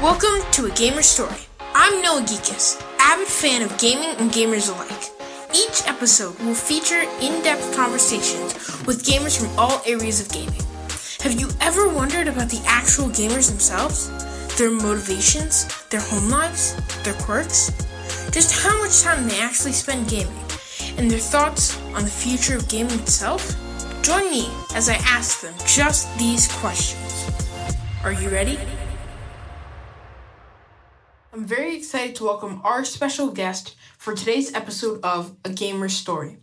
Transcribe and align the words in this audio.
Welcome 0.00 0.48
to 0.52 0.66
A 0.66 0.70
Gamer 0.76 1.02
Story. 1.02 1.40
I'm 1.74 2.00
Noah 2.02 2.20
Geekus, 2.20 2.80
avid 3.00 3.26
fan 3.26 3.62
of 3.62 3.78
gaming 3.78 4.14
and 4.18 4.30
gamers 4.30 4.72
alike. 4.72 5.10
Each 5.52 5.88
episode 5.88 6.38
will 6.38 6.54
feature 6.54 7.02
in 7.20 7.42
depth 7.42 7.74
conversations 7.74 8.54
with 8.86 9.02
gamers 9.02 9.36
from 9.36 9.58
all 9.58 9.82
areas 9.84 10.20
of 10.20 10.30
gaming. 10.30 10.62
Have 11.22 11.40
you 11.40 11.48
ever 11.60 11.88
wondered 11.88 12.28
about 12.28 12.48
the 12.48 12.62
actual 12.64 13.08
gamers 13.08 13.50
themselves? 13.50 14.08
Their 14.56 14.70
motivations, 14.70 15.66
their 15.88 16.00
home 16.00 16.30
lives, 16.30 16.76
their 17.02 17.14
quirks? 17.14 17.72
Just 18.30 18.62
how 18.62 18.78
much 18.78 19.02
time 19.02 19.26
they 19.26 19.40
actually 19.40 19.72
spend 19.72 20.08
gaming, 20.08 20.44
and 20.96 21.10
their 21.10 21.18
thoughts 21.18 21.76
on 21.96 22.04
the 22.04 22.10
future 22.10 22.56
of 22.56 22.68
gaming 22.68 23.00
itself? 23.00 23.56
Join 24.02 24.30
me 24.30 24.48
as 24.76 24.88
I 24.88 24.94
ask 25.02 25.40
them 25.40 25.54
just 25.66 26.16
these 26.20 26.46
questions. 26.52 27.26
Are 28.04 28.12
you 28.12 28.28
ready? 28.28 28.60
I'm 31.38 31.44
very 31.44 31.76
excited 31.76 32.16
to 32.16 32.24
welcome 32.24 32.60
our 32.64 32.84
special 32.84 33.30
guest 33.30 33.76
for 33.96 34.12
today's 34.12 34.52
episode 34.54 34.98
of 35.04 35.36
A 35.44 35.50
Gamer's 35.50 35.94
Story. 35.94 36.38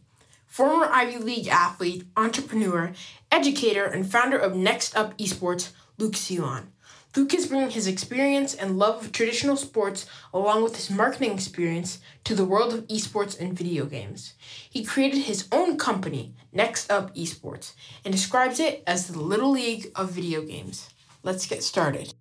Former 0.47 0.85
Ivy 0.85 1.17
League 1.17 1.49
athlete, 1.49 2.05
entrepreneur, 2.15 2.93
educator, 3.29 3.83
and 3.83 4.09
founder 4.09 4.37
of 4.37 4.55
Next 4.55 4.95
Up 4.95 5.17
Esports, 5.17 5.73
Luke 5.97 6.13
Zelon. 6.13 6.67
Luke 7.13 7.33
is 7.33 7.47
bringing 7.47 7.71
his 7.71 7.87
experience 7.87 8.53
and 8.53 8.79
love 8.79 9.03
of 9.03 9.11
traditional 9.11 9.57
sports 9.57 10.05
along 10.33 10.63
with 10.63 10.77
his 10.77 10.89
marketing 10.89 11.33
experience 11.33 11.99
to 12.23 12.33
the 12.33 12.45
world 12.45 12.73
of 12.73 12.87
esports 12.87 13.37
and 13.37 13.51
video 13.51 13.83
games. 13.83 14.33
He 14.69 14.85
created 14.85 15.23
his 15.23 15.49
own 15.51 15.77
company, 15.77 16.33
Next 16.53 16.89
Up 16.89 17.13
Esports, 17.15 17.73
and 18.05 18.13
describes 18.13 18.61
it 18.61 18.81
as 18.87 19.07
the 19.07 19.19
Little 19.19 19.51
League 19.51 19.91
of 19.93 20.11
video 20.11 20.41
games. 20.41 20.89
Let's 21.21 21.47
get 21.47 21.63
started. 21.63 22.13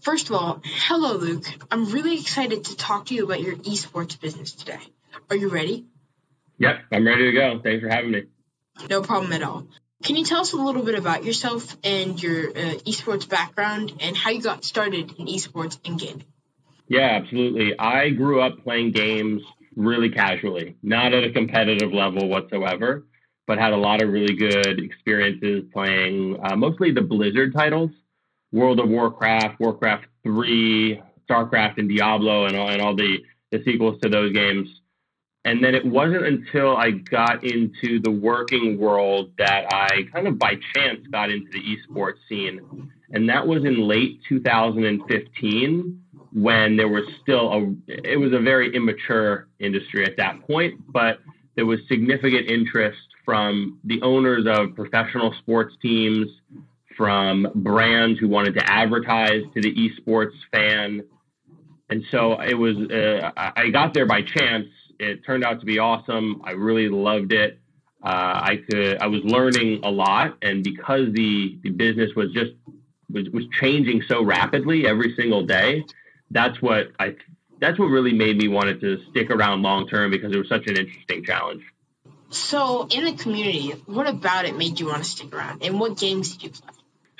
First 0.00 0.30
of 0.30 0.36
all, 0.36 0.60
hello, 0.64 1.16
Luke. 1.16 1.44
I'm 1.70 1.86
really 1.86 2.20
excited 2.20 2.64
to 2.64 2.76
talk 2.76 3.06
to 3.06 3.14
you 3.14 3.24
about 3.24 3.40
your 3.40 3.56
esports 3.56 4.20
business 4.20 4.52
today. 4.52 4.80
Are 5.30 5.36
you 5.36 5.48
ready? 5.48 5.86
Yep, 6.58 6.76
I'm 6.92 7.06
ready 7.06 7.30
to 7.30 7.32
go. 7.32 7.60
Thanks 7.62 7.82
for 7.82 7.88
having 7.88 8.12
me. 8.12 8.22
No 8.88 9.02
problem 9.02 9.32
at 9.32 9.42
all. 9.42 9.66
Can 10.02 10.16
you 10.16 10.24
tell 10.24 10.40
us 10.40 10.52
a 10.52 10.56
little 10.56 10.82
bit 10.82 10.94
about 10.94 11.24
yourself 11.24 11.76
and 11.82 12.22
your 12.22 12.50
uh, 12.50 12.74
esports 12.86 13.28
background 13.28 13.94
and 14.00 14.16
how 14.16 14.30
you 14.30 14.42
got 14.42 14.64
started 14.64 15.14
in 15.18 15.26
esports 15.26 15.78
and 15.84 15.98
gaming? 15.98 16.24
Yeah, 16.88 17.18
absolutely. 17.20 17.76
I 17.78 18.10
grew 18.10 18.40
up 18.40 18.62
playing 18.62 18.92
games 18.92 19.42
really 19.74 20.10
casually, 20.10 20.76
not 20.82 21.12
at 21.12 21.24
a 21.24 21.32
competitive 21.32 21.92
level 21.92 22.28
whatsoever, 22.28 23.06
but 23.46 23.58
had 23.58 23.72
a 23.72 23.76
lot 23.76 24.02
of 24.02 24.10
really 24.10 24.34
good 24.34 24.78
experiences 24.78 25.64
playing 25.72 26.38
uh, 26.42 26.56
mostly 26.56 26.92
the 26.92 27.02
Blizzard 27.02 27.54
titles. 27.54 27.90
World 28.56 28.80
of 28.80 28.88
Warcraft, 28.88 29.60
Warcraft 29.60 30.06
3, 30.22 31.02
StarCraft, 31.28 31.76
and 31.76 31.88
Diablo, 31.88 32.46
and 32.46 32.56
all, 32.56 32.68
and 32.70 32.80
all 32.80 32.96
the, 32.96 33.18
the 33.52 33.62
sequels 33.64 34.00
to 34.02 34.08
those 34.08 34.32
games. 34.32 34.66
And 35.44 35.62
then 35.62 35.74
it 35.74 35.84
wasn't 35.84 36.24
until 36.24 36.76
I 36.76 36.90
got 36.90 37.44
into 37.44 38.00
the 38.00 38.10
working 38.10 38.78
world 38.78 39.30
that 39.38 39.66
I 39.72 40.04
kind 40.12 40.26
of 40.26 40.38
by 40.38 40.54
chance 40.74 41.06
got 41.12 41.30
into 41.30 41.46
the 41.52 41.60
esports 41.60 42.16
scene. 42.28 42.90
And 43.12 43.28
that 43.28 43.46
was 43.46 43.64
in 43.64 43.86
late 43.86 44.20
2015 44.28 46.02
when 46.32 46.76
there 46.76 46.88
was 46.88 47.04
still 47.22 47.52
a, 47.52 47.74
it 47.86 48.18
was 48.18 48.32
a 48.32 48.40
very 48.40 48.74
immature 48.74 49.48
industry 49.60 50.04
at 50.04 50.16
that 50.16 50.40
point, 50.46 50.80
but 50.92 51.20
there 51.56 51.66
was 51.66 51.78
significant 51.88 52.50
interest 52.50 52.98
from 53.24 53.78
the 53.84 54.00
owners 54.02 54.46
of 54.48 54.74
professional 54.74 55.34
sports 55.40 55.74
teams, 55.82 56.28
from 56.96 57.48
brands 57.54 58.18
who 58.18 58.28
wanted 58.28 58.54
to 58.54 58.70
advertise 58.70 59.42
to 59.54 59.60
the 59.60 59.74
esports 59.74 60.34
fan. 60.52 61.02
And 61.88 62.04
so 62.10 62.40
it 62.40 62.54
was, 62.54 62.76
uh, 62.76 63.30
I 63.36 63.70
got 63.70 63.94
there 63.94 64.06
by 64.06 64.22
chance. 64.22 64.66
It 64.98 65.24
turned 65.24 65.44
out 65.44 65.60
to 65.60 65.66
be 65.66 65.78
awesome. 65.78 66.42
I 66.44 66.52
really 66.52 66.88
loved 66.88 67.32
it. 67.32 67.58
Uh, 68.02 68.08
I 68.08 68.62
could, 68.68 68.98
I 69.00 69.06
was 69.06 69.20
learning 69.24 69.80
a 69.84 69.90
lot. 69.90 70.36
And 70.42 70.64
because 70.64 71.12
the, 71.12 71.58
the 71.62 71.70
business 71.70 72.10
was 72.16 72.32
just, 72.32 72.52
was, 73.10 73.28
was 73.30 73.44
changing 73.60 74.02
so 74.08 74.24
rapidly 74.24 74.86
every 74.86 75.14
single 75.16 75.44
day, 75.44 75.84
that's 76.30 76.60
what 76.60 76.88
I, 76.98 77.16
that's 77.60 77.78
what 77.78 77.86
really 77.86 78.12
made 78.12 78.36
me 78.36 78.48
want 78.48 78.80
to 78.80 78.98
stick 79.10 79.30
around 79.30 79.62
long 79.62 79.88
term 79.88 80.10
because 80.10 80.32
it 80.32 80.38
was 80.38 80.48
such 80.48 80.66
an 80.66 80.76
interesting 80.76 81.24
challenge. 81.24 81.62
So, 82.28 82.88
in 82.90 83.04
the 83.04 83.12
community, 83.12 83.70
what 83.86 84.08
about 84.08 84.46
it 84.46 84.56
made 84.56 84.80
you 84.80 84.86
want 84.86 85.04
to 85.04 85.08
stick 85.08 85.32
around? 85.32 85.62
And 85.62 85.78
what 85.78 85.96
games 85.96 86.32
did 86.32 86.42
you 86.42 86.50
play? 86.50 86.75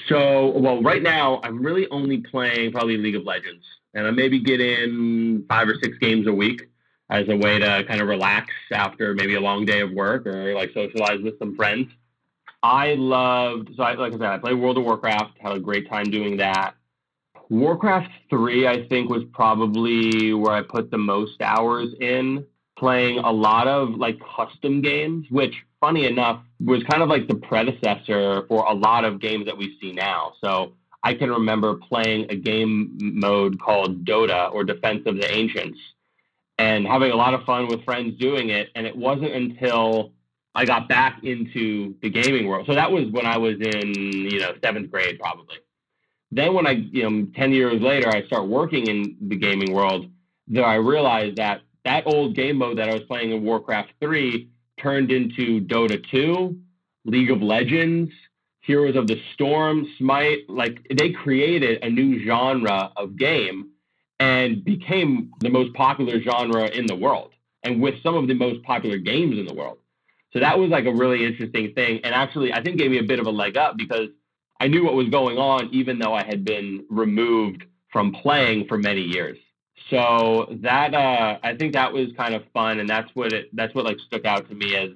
So, 0.08 0.56
well, 0.58 0.82
right 0.82 1.02
now 1.02 1.40
I'm 1.42 1.62
really 1.62 1.88
only 1.90 2.18
playing 2.18 2.72
probably 2.72 2.96
League 2.96 3.16
of 3.16 3.24
Legends, 3.24 3.64
and 3.94 4.06
I 4.06 4.10
maybe 4.10 4.38
get 4.38 4.60
in 4.60 5.44
five 5.48 5.68
or 5.68 5.74
six 5.82 5.98
games 5.98 6.26
a 6.26 6.32
week 6.32 6.70
as 7.10 7.28
a 7.28 7.36
way 7.36 7.58
to 7.58 7.84
kind 7.88 8.00
of 8.00 8.08
relax 8.08 8.52
after 8.72 9.14
maybe 9.14 9.34
a 9.34 9.40
long 9.40 9.64
day 9.64 9.80
of 9.80 9.92
work 9.92 10.26
or 10.26 10.54
like 10.54 10.72
socialize 10.74 11.20
with 11.22 11.38
some 11.38 11.56
friends. 11.56 11.88
I 12.62 12.94
loved, 12.94 13.70
so 13.76 13.82
I, 13.82 13.94
like 13.94 14.12
I 14.12 14.16
said, 14.16 14.22
I 14.22 14.38
played 14.38 14.54
World 14.54 14.78
of 14.78 14.84
Warcraft, 14.84 15.38
had 15.38 15.52
a 15.52 15.60
great 15.60 15.88
time 15.88 16.10
doing 16.10 16.36
that. 16.38 16.74
Warcraft 17.48 18.10
3, 18.28 18.66
I 18.66 18.88
think, 18.88 19.08
was 19.08 19.22
probably 19.32 20.32
where 20.32 20.52
I 20.52 20.62
put 20.62 20.90
the 20.90 20.98
most 20.98 21.40
hours 21.40 21.90
in 22.00 22.44
playing 22.76 23.18
a 23.18 23.30
lot 23.30 23.68
of 23.68 23.90
like 23.90 24.18
custom 24.36 24.80
games, 24.80 25.26
which 25.30 25.54
funny 25.80 26.06
enough 26.06 26.42
was 26.60 26.82
kind 26.84 27.02
of 27.02 27.08
like 27.08 27.28
the 27.28 27.34
predecessor 27.34 28.46
for 28.48 28.64
a 28.64 28.72
lot 28.72 29.04
of 29.04 29.20
games 29.20 29.46
that 29.46 29.56
we 29.56 29.76
see 29.80 29.92
now. 29.92 30.32
So 30.40 30.72
I 31.02 31.14
can 31.14 31.30
remember 31.30 31.74
playing 31.74 32.26
a 32.30 32.36
game 32.36 32.96
mode 33.00 33.60
called 33.60 34.04
Dota 34.04 34.52
or 34.52 34.64
Defense 34.64 35.02
of 35.06 35.16
the 35.16 35.30
Ancients 35.30 35.78
and 36.58 36.86
having 36.86 37.12
a 37.12 37.16
lot 37.16 37.34
of 37.34 37.44
fun 37.44 37.68
with 37.68 37.84
friends 37.84 38.18
doing 38.18 38.48
it. 38.48 38.70
And 38.74 38.86
it 38.86 38.96
wasn't 38.96 39.32
until 39.32 40.12
I 40.54 40.64
got 40.64 40.88
back 40.88 41.22
into 41.22 41.94
the 42.00 42.08
gaming 42.08 42.46
world. 42.46 42.66
So 42.66 42.74
that 42.74 42.90
was 42.90 43.04
when 43.10 43.26
I 43.26 43.36
was 43.36 43.56
in, 43.60 43.92
you 43.94 44.40
know, 44.40 44.54
seventh 44.64 44.90
grade 44.90 45.18
probably. 45.18 45.56
Then 46.32 46.54
when 46.54 46.66
I, 46.66 46.72
you 46.72 47.08
know, 47.08 47.28
10 47.36 47.52
years 47.52 47.80
later, 47.80 48.08
I 48.08 48.24
start 48.26 48.48
working 48.48 48.86
in 48.86 49.16
the 49.20 49.36
gaming 49.36 49.72
world, 49.72 50.10
there 50.48 50.64
I 50.64 50.76
realized 50.76 51.36
that 51.36 51.60
that 51.84 52.04
old 52.06 52.34
game 52.34 52.56
mode 52.56 52.78
that 52.78 52.88
I 52.88 52.94
was 52.94 53.02
playing 53.02 53.32
in 53.32 53.44
Warcraft 53.44 53.92
3 54.00 54.50
turned 54.80 55.10
into 55.10 55.60
Dota 55.60 56.02
2, 56.10 56.56
League 57.04 57.30
of 57.30 57.42
Legends, 57.42 58.10
Heroes 58.60 58.96
of 58.96 59.06
the 59.06 59.20
Storm, 59.34 59.86
Smite. 59.98 60.48
Like 60.48 60.86
they 60.94 61.10
created 61.10 61.82
a 61.82 61.90
new 61.90 62.24
genre 62.24 62.92
of 62.96 63.16
game 63.16 63.70
and 64.18 64.64
became 64.64 65.32
the 65.40 65.50
most 65.50 65.72
popular 65.74 66.20
genre 66.20 66.66
in 66.66 66.86
the 66.86 66.96
world 66.96 67.32
and 67.62 67.80
with 67.80 67.94
some 68.02 68.14
of 68.14 68.28
the 68.28 68.34
most 68.34 68.62
popular 68.64 68.98
games 68.98 69.38
in 69.38 69.46
the 69.46 69.54
world. 69.54 69.78
So 70.32 70.40
that 70.40 70.58
was 70.58 70.70
like 70.70 70.86
a 70.86 70.92
really 70.92 71.24
interesting 71.24 71.72
thing. 71.74 72.00
And 72.04 72.14
actually, 72.14 72.52
I 72.52 72.62
think 72.62 72.78
gave 72.78 72.90
me 72.90 72.98
a 72.98 73.04
bit 73.04 73.20
of 73.20 73.26
a 73.26 73.30
leg 73.30 73.56
up 73.56 73.76
because 73.76 74.08
I 74.60 74.68
knew 74.68 74.84
what 74.84 74.94
was 74.94 75.08
going 75.08 75.38
on, 75.38 75.68
even 75.72 75.98
though 75.98 76.14
I 76.14 76.24
had 76.24 76.44
been 76.44 76.84
removed 76.90 77.64
from 77.90 78.12
playing 78.12 78.66
for 78.66 78.78
many 78.78 79.02
years. 79.02 79.38
So 79.90 80.48
that 80.62 80.94
uh, 80.94 81.38
I 81.42 81.54
think 81.56 81.74
that 81.74 81.92
was 81.92 82.08
kind 82.16 82.34
of 82.34 82.42
fun, 82.52 82.80
and 82.80 82.88
that's 82.88 83.08
what 83.14 83.32
it 83.32 83.54
that's 83.54 83.74
what 83.74 83.84
like 83.84 83.98
stuck 84.06 84.24
out 84.24 84.48
to 84.48 84.54
me 84.54 84.74
as 84.74 84.90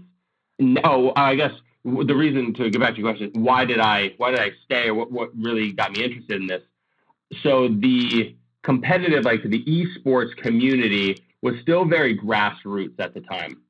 no, 0.58 1.12
I 1.16 1.36
guess 1.36 1.52
the 1.84 2.14
reason 2.14 2.52
to 2.54 2.70
get 2.70 2.80
back 2.80 2.94
to 2.94 3.00
your 3.00 3.12
question, 3.12 3.30
why 3.42 3.64
did 3.64 3.78
I 3.78 4.14
why 4.16 4.30
did 4.30 4.40
I 4.40 4.50
stay, 4.64 4.88
or 4.88 4.94
what 4.94 5.12
what 5.12 5.30
really 5.36 5.72
got 5.72 5.92
me 5.92 6.04
interested 6.04 6.40
in 6.40 6.46
this? 6.48 6.62
So 7.42 7.68
the 7.68 8.34
competitive 8.62 9.24
like 9.24 9.42
the 9.44 9.64
esports 9.64 10.36
community 10.36 11.24
was 11.40 11.54
still 11.62 11.84
very 11.84 12.18
grassroots 12.18 12.98
at 12.98 13.14
the 13.14 13.20
time. 13.20 13.62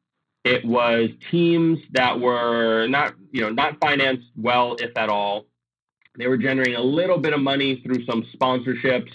It 0.45 0.65
was 0.65 1.11
teams 1.31 1.79
that 1.93 2.19
were 2.19 2.87
not 2.87 3.15
you 3.31 3.43
know 3.43 3.51
not 3.51 3.77
financed 3.79 4.29
well, 4.37 4.77
if 4.79 4.97
at 4.97 5.11
all. 5.11 5.47
They 6.19 6.27
were 6.27 6.39
generating 6.39 6.75
a 6.75 6.83
little 6.83 7.19
bit 7.19 7.35
of 7.35 7.41
money 7.41 7.83
through 7.83 8.05
some 8.05 8.25
sponsorships 8.35 9.13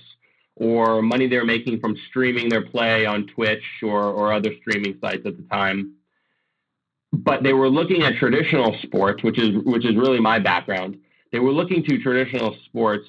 or 0.55 1.01
money 1.01 1.27
they 1.27 1.37
were 1.37 1.45
making 1.45 1.79
from 1.79 1.97
streaming 2.09 2.49
their 2.49 2.65
play 2.65 3.05
on 3.05 3.27
Twitch 3.27 3.63
or, 3.83 4.03
or 4.03 4.33
other 4.33 4.51
streaming 4.61 4.97
sites 5.01 5.25
at 5.25 5.35
the 5.37 5.43
time. 5.51 5.95
But 7.11 7.43
they 7.43 7.53
were 7.53 7.69
looking 7.69 8.03
at 8.03 8.15
traditional 8.15 8.77
sports, 8.83 9.23
which 9.23 9.39
is 9.39 9.55
which 9.63 9.85
is 9.85 9.95
really 9.95 10.19
my 10.19 10.39
background. 10.39 10.97
They 11.31 11.39
were 11.39 11.51
looking 11.51 11.83
to 11.83 11.97
traditional 12.01 12.55
sports 12.65 13.05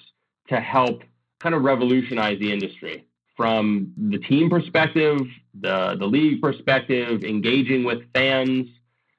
to 0.49 0.61
help 0.61 1.03
kind 1.41 1.55
of 1.55 1.63
revolutionize 1.63 2.39
the 2.39 2.53
industry 2.53 3.07
from 3.37 3.93
the 3.97 4.19
team 4.19 4.49
perspective, 4.49 5.21
the 5.61 5.97
the 5.99 6.07
league 6.07 6.41
perspective, 6.41 7.25
engaging 7.25 7.85
with 7.85 8.01
fans, 8.15 8.69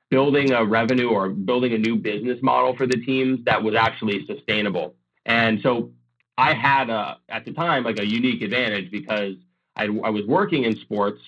building 0.10 0.52
a 0.52 0.64
revenue 0.66 1.10
or 1.10 1.30
building 1.30 1.74
a 1.74 1.78
new 1.78 1.96
business 1.96 2.40
model 2.42 2.76
for 2.76 2.88
the 2.88 2.98
teams 2.98 3.40
that 3.46 3.62
was 3.62 3.76
actually 3.76 4.26
sustainable. 4.26 4.96
And 5.26 5.60
so 5.62 5.92
I 6.38 6.54
had 6.54 6.90
a, 6.90 7.18
at 7.30 7.46
the 7.46 7.54
time 7.54 7.84
like 7.84 8.00
a 8.00 8.06
unique 8.06 8.42
advantage 8.42 8.92
because 8.92 9.36
I, 9.76 9.86
I 9.86 10.10
was 10.10 10.26
working 10.28 10.64
in 10.64 10.76
sports 10.78 11.22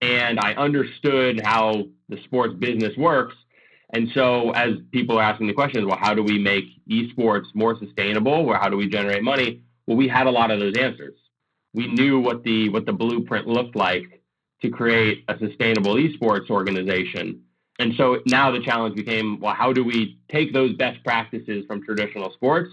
and 0.00 0.40
I 0.40 0.54
understood 0.54 1.40
how 1.44 1.84
the 2.08 2.20
sports 2.24 2.54
business 2.54 2.96
works. 2.96 3.36
And 3.94 4.08
so 4.14 4.50
as 4.50 4.74
people 4.90 5.18
are 5.18 5.22
asking 5.22 5.46
the 5.46 5.52
questions, 5.52 5.86
well, 5.86 5.98
how 6.00 6.14
do 6.14 6.22
we 6.22 6.38
make 6.38 6.64
esports 6.88 7.46
more 7.54 7.78
sustainable 7.78 8.32
or 8.32 8.56
how 8.56 8.68
do 8.68 8.76
we 8.76 8.88
generate 8.88 9.22
money? 9.22 9.62
Well, 9.86 9.96
we 9.96 10.08
had 10.08 10.26
a 10.26 10.30
lot 10.30 10.50
of 10.50 10.58
those 10.58 10.76
answers. 10.76 11.18
We 11.74 11.86
knew 11.86 12.18
what 12.20 12.42
the 12.42 12.68
what 12.68 12.84
the 12.84 12.92
blueprint 12.92 13.46
looked 13.46 13.76
like 13.76 14.22
to 14.60 14.70
create 14.70 15.24
a 15.28 15.38
sustainable 15.38 15.94
esports 15.94 16.50
organization. 16.50 17.42
And 17.78 17.94
so 17.96 18.20
now 18.26 18.50
the 18.50 18.60
challenge 18.60 18.94
became, 18.94 19.40
well, 19.40 19.54
how 19.54 19.72
do 19.72 19.82
we 19.82 20.18
take 20.28 20.52
those 20.52 20.74
best 20.74 21.02
practices 21.04 21.64
from 21.66 21.82
traditional 21.82 22.32
sports 22.32 22.70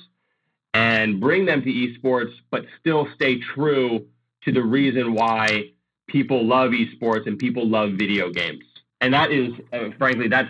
and 0.74 1.20
bring 1.20 1.46
them 1.46 1.62
to 1.62 1.70
esports, 1.70 2.34
but 2.52 2.66
still 2.80 3.08
stay 3.16 3.40
true 3.40 4.06
to 4.44 4.52
the 4.52 4.62
reason 4.62 5.14
why 5.14 5.72
people 6.08 6.46
love 6.46 6.72
esports 6.72 7.28
and 7.28 7.38
people 7.38 7.68
love 7.68 7.94
video 7.94 8.30
games. 8.30 8.64
And 9.02 9.14
that 9.14 9.32
is, 9.32 9.54
uh, 9.72 9.90
frankly, 9.98 10.28
that's 10.28 10.50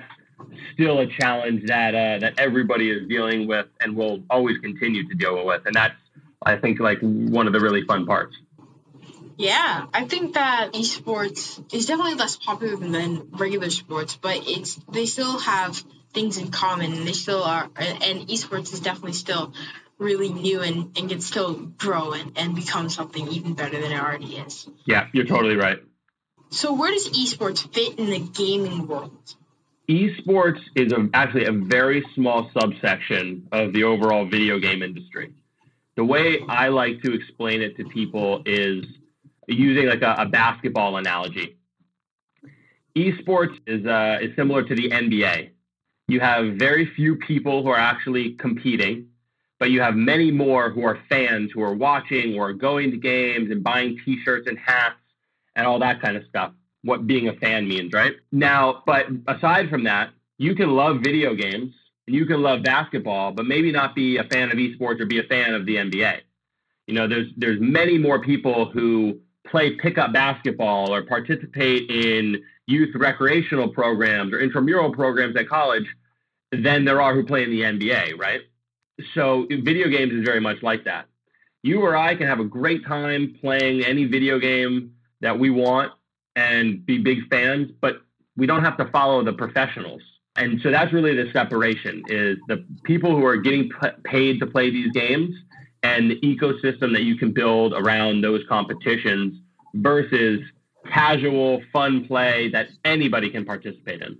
still 0.74 1.00
a 1.00 1.07
challenge 1.07 1.66
that 1.68 1.94
uh, 1.94 2.19
that 2.19 2.39
everybody 2.39 2.89
is 2.89 3.07
dealing 3.07 3.48
with 3.48 3.68
and 3.81 3.95
will 3.95 4.24
always 4.30 4.57
continue 4.60 5.07
to 5.07 5.16
deal 5.16 5.45
with. 5.45 5.66
And 5.66 5.75
that's, 5.75 5.95
I 6.44 6.56
think, 6.56 6.80
like 6.80 7.00
one 7.01 7.48
of 7.48 7.54
the 7.54 7.60
really 7.60 7.83
fun 7.86 8.06
parts. 8.06 8.36
Yeah, 9.38 9.86
I 9.94 10.06
think 10.06 10.33
that 10.33 10.74
esports 10.74 11.74
is 11.74 11.86
definitely 11.86 12.16
less 12.16 12.36
popular 12.36 12.75
than 12.75 13.30
regular 13.31 13.69
sports, 13.69 14.18
but 14.21 14.42
it's 14.45 14.75
they 14.92 15.06
still 15.06 15.39
have 15.39 15.81
things 16.13 16.38
in 16.38 16.51
common. 16.51 16.92
And 16.92 17.07
they 17.07 17.13
still 17.13 17.44
are, 17.44 17.69
and 17.77 18.27
esports 18.27 18.74
is 18.74 18.81
definitely 18.81 19.13
still 19.13 19.54
really 20.00 20.30
new 20.30 20.62
and, 20.62 20.98
and 20.98 21.10
can 21.10 21.22
still 21.22 21.54
grow 21.54 22.13
and, 22.13 22.31
and 22.38 22.56
become 22.56 22.90
something 22.90 23.28
even 23.28 23.54
better 23.54 23.80
than 23.80 23.92
it 23.92 24.01
already 24.01 24.38
is. 24.38 24.68
Yeah, 24.86 25.07
you're 25.13 25.25
totally 25.25 25.56
right. 25.56 25.80
So, 26.50 26.74
where 26.74 26.92
does 26.92 27.10
esports 27.10 27.72
fit 27.72 28.00
in 28.00 28.07
the 28.07 28.19
gaming 28.19 28.88
world? 28.88 29.36
Esports 29.88 30.62
is 30.75 30.92
a, 30.94 31.10
actually 31.13 31.46
a 31.46 31.51
very 31.51 32.04
small 32.16 32.50
subsection 32.60 33.48
of 33.51 33.74
the 33.74 33.84
overall 33.84 34.25
video 34.28 34.57
game 34.60 34.81
industry. 34.81 35.34
The 35.96 36.04
way 36.04 36.40
I 36.48 36.69
like 36.69 37.02
to 37.04 37.13
explain 37.13 37.62
it 37.62 37.75
to 37.78 37.84
people 37.84 38.42
is 38.45 38.86
using 39.48 39.88
like 39.88 40.02
a, 40.02 40.16
a 40.19 40.25
basketball 40.25 40.98
analogy. 40.98 41.57
Esports 42.95 43.57
is, 43.68 43.86
uh, 43.86 44.19
is 44.22 44.36
similar 44.36 44.63
to 44.63 44.75
the 44.75 44.90
NBA. 44.90 45.50
You 46.07 46.19
have 46.19 46.56
very 46.56 46.90
few 46.95 47.16
people 47.16 47.63
who 47.63 47.69
are 47.69 47.78
actually 47.78 48.34
competing 48.34 49.10
but 49.60 49.72
you 49.72 49.82
have 49.82 49.96
many 49.96 50.32
more 50.32 50.70
who 50.70 50.84
are 50.86 51.00
fans 51.10 51.52
who 51.54 51.62
are 51.62 51.76
watching 51.76 52.40
or 52.40 52.54
going 52.54 52.92
to 52.92 52.98
games 52.98 53.52
and 53.52 53.64
buying 53.64 54.00
t-shirts 54.06 54.48
and 54.48 54.58
hats 54.58 54.96
and 55.56 55.68
all 55.68 55.80
that 55.80 56.02
kind 56.02 56.18
of 56.18 56.24
stuff 56.28 56.54
what 56.84 57.06
being 57.06 57.28
a 57.28 57.34
fan 57.34 57.68
means 57.68 57.94
right? 57.94 58.14
Now 58.32 58.84
but 58.86 59.08
aside 59.28 59.70
from 59.70 59.84
that 59.84 60.12
you 60.38 60.56
can 60.56 60.72
love 60.76 61.02
video 61.04 61.36
games 61.36 61.74
and 62.08 62.16
you 62.16 62.26
can 62.26 62.42
love 62.42 62.64
basketball 62.64 63.32
but 63.32 63.46
maybe 63.46 63.72
not 63.72 63.94
be 63.94 64.18
a 64.18 64.24
fan 64.24 64.50
of 64.52 64.58
esports 64.58 65.00
or 65.00 65.06
be 65.06 65.20
a 65.20 65.24
fan 65.24 65.54
of 65.54 65.66
the 65.66 65.76
nba 65.76 66.22
you 66.88 66.96
know 66.96 67.08
there's 67.08 67.28
there's 67.38 67.60
many 67.62 67.98
more 67.98 68.20
people 68.20 68.66
who 68.72 69.20
play 69.46 69.76
pickup 69.76 70.12
basketball 70.12 70.94
or 70.94 71.04
participate 71.04 71.90
in 71.90 72.42
youth 72.68 72.96
recreational 72.96 73.68
programs 73.68 74.34
or 74.34 74.40
intramural 74.40 74.92
programs 74.92 75.36
at 75.36 75.48
college 75.48 75.86
than 76.52 76.86
there 76.86 77.02
are 77.02 77.14
who 77.14 77.24
play 77.24 77.44
in 77.44 77.52
the 77.52 77.62
nba 77.62 78.18
right 78.18 78.42
so 79.13 79.48
video 79.50 79.88
games 79.88 80.13
is 80.13 80.24
very 80.24 80.40
much 80.40 80.62
like 80.62 80.86
that. 80.86 81.06
You 81.62 81.81
or 81.81 81.96
I 81.96 82.16
can 82.16 82.28
have 82.28 82.40
a 82.40 82.46
great 82.46 82.86
time 82.86 83.36
playing 83.42 83.84
any 83.84 84.06
video 84.06 84.40
game 84.40 84.94
that 85.22 85.38
we 85.38 85.50
want 85.50 85.92
and 86.36 86.86
be 86.86 86.98
big 86.98 87.28
fans, 87.30 87.72
but 87.81 88.01
we 88.38 88.48
don't 88.48 88.63
have 88.63 88.78
to 88.78 88.86
follow 88.92 89.24
the 89.24 89.34
professionals. 89.34 90.01
And 90.36 90.62
so 90.62 90.72
that's 90.72 90.94
really 90.94 91.16
the 91.16 91.30
separation 91.34 92.04
is 92.07 92.38
the 92.48 92.66
people 92.84 93.16
who 93.16 93.25
are 93.25 93.36
getting 93.36 93.69
p- 93.69 93.90
paid 94.06 94.40
to 94.40 94.48
play 94.48 94.69
these 94.69 94.92
games 94.94 95.36
and 95.84 96.10
the 96.10 96.19
ecosystem 96.22 96.94
that 96.94 97.04
you 97.04 97.18
can 97.18 97.34
build 97.34 97.74
around 97.74 98.22
those 98.22 98.42
competitions 98.48 99.42
versus 99.74 100.40
casual 100.88 101.62
fun 101.74 102.06
play 102.07 102.50
that 102.50 102.69
anybody 102.86 103.30
can 103.30 103.45
participate 103.45 104.02
in. 104.02 104.18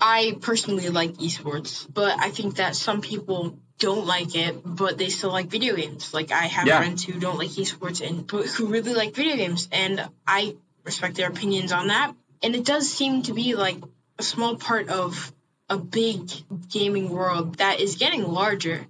I 0.00 0.36
personally 0.40 0.90
like 0.90 1.14
esports, 1.14 1.86
but 1.92 2.18
I 2.20 2.30
think 2.30 2.56
that 2.56 2.76
some 2.76 3.00
people 3.00 3.58
don't 3.78 4.06
like 4.06 4.34
it, 4.34 4.60
but 4.64 4.98
they 4.98 5.08
still 5.08 5.30
like 5.30 5.46
video 5.46 5.74
games. 5.76 6.12
Like 6.12 6.32
I 6.32 6.46
have 6.46 6.66
yeah. 6.66 6.78
friends 6.78 7.04
who 7.04 7.18
don't 7.18 7.38
like 7.38 7.50
esports 7.50 8.06
and 8.06 8.26
but 8.26 8.46
who 8.46 8.66
really 8.66 8.94
like 8.94 9.14
video 9.14 9.36
games, 9.36 9.68
and 9.72 10.08
I 10.26 10.56
respect 10.84 11.16
their 11.16 11.28
opinions 11.28 11.72
on 11.72 11.88
that. 11.88 12.14
And 12.42 12.54
it 12.54 12.64
does 12.64 12.90
seem 12.90 13.22
to 13.24 13.34
be 13.34 13.54
like 13.54 13.78
a 14.18 14.22
small 14.22 14.56
part 14.56 14.88
of 14.88 15.32
a 15.68 15.78
big 15.78 16.30
gaming 16.70 17.10
world 17.10 17.58
that 17.58 17.80
is 17.80 17.96
getting 17.96 18.22
larger 18.22 18.86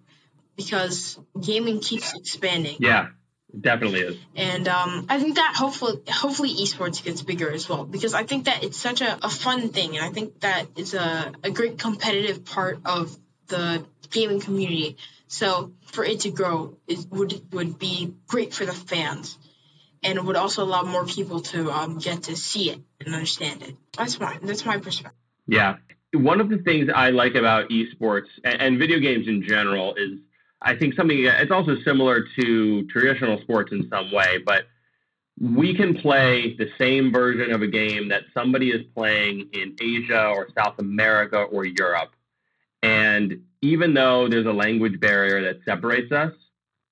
because 0.56 1.18
gaming 1.40 1.80
keeps 1.80 2.14
expanding. 2.14 2.76
Yeah, 2.80 3.08
definitely 3.58 4.00
is. 4.00 4.16
And 4.36 4.68
um, 4.68 5.06
I 5.08 5.18
think 5.18 5.36
that 5.36 5.54
hopefully, 5.56 6.02
hopefully, 6.08 6.50
esports 6.50 7.02
gets 7.02 7.22
bigger 7.22 7.50
as 7.50 7.68
well 7.68 7.84
because 7.84 8.14
I 8.14 8.24
think 8.24 8.46
that 8.46 8.64
it's 8.64 8.78
such 8.78 9.00
a, 9.00 9.18
a 9.22 9.30
fun 9.30 9.68
thing, 9.68 9.96
and 9.96 10.04
I 10.04 10.10
think 10.10 10.40
that 10.40 10.66
it's 10.76 10.94
a, 10.94 11.32
a 11.42 11.50
great 11.50 11.78
competitive 11.78 12.44
part 12.44 12.80
of 12.84 13.16
the 13.48 13.84
gaming 14.10 14.40
community. 14.40 14.96
So 15.26 15.72
for 15.86 16.04
it 16.04 16.20
to 16.20 16.30
grow, 16.30 16.76
it 16.86 17.06
would 17.10 17.52
would 17.52 17.78
be 17.78 18.14
great 18.26 18.54
for 18.54 18.64
the 18.64 18.72
fans, 18.72 19.36
and 20.02 20.16
it 20.16 20.24
would 20.24 20.36
also 20.36 20.64
allow 20.64 20.82
more 20.82 21.04
people 21.04 21.40
to 21.40 21.70
um, 21.70 21.98
get 21.98 22.24
to 22.24 22.36
see 22.36 22.70
it 22.70 22.80
and 23.00 23.14
understand 23.14 23.62
it. 23.62 23.76
That's 23.96 24.18
my 24.18 24.38
that's 24.42 24.64
my 24.64 24.78
perspective. 24.78 25.18
Yeah, 25.46 25.76
one 26.14 26.40
of 26.40 26.48
the 26.48 26.58
things 26.58 26.88
I 26.94 27.10
like 27.10 27.34
about 27.34 27.70
esports 27.70 28.28
and, 28.44 28.60
and 28.60 28.78
video 28.78 28.98
games 28.98 29.28
in 29.28 29.42
general 29.46 29.94
is 29.94 30.18
I 30.60 30.76
think 30.76 30.94
something 30.94 31.24
it's 31.24 31.52
also 31.52 31.76
similar 31.84 32.24
to 32.40 32.86
traditional 32.86 33.40
sports 33.42 33.72
in 33.72 33.88
some 33.90 34.10
way, 34.12 34.38
but 34.44 34.64
we 35.40 35.74
can 35.74 35.94
play 35.94 36.56
the 36.56 36.68
same 36.78 37.12
version 37.12 37.52
of 37.52 37.62
a 37.62 37.66
game 37.68 38.08
that 38.08 38.22
somebody 38.34 38.70
is 38.70 38.84
playing 38.94 39.50
in 39.52 39.76
Asia 39.80 40.28
or 40.28 40.48
South 40.56 40.78
America 40.78 41.38
or 41.42 41.64
Europe. 41.64 42.10
And 42.82 43.42
even 43.62 43.94
though 43.94 44.28
there's 44.28 44.46
a 44.46 44.52
language 44.52 45.00
barrier 45.00 45.42
that 45.42 45.64
separates 45.64 46.12
us, 46.12 46.32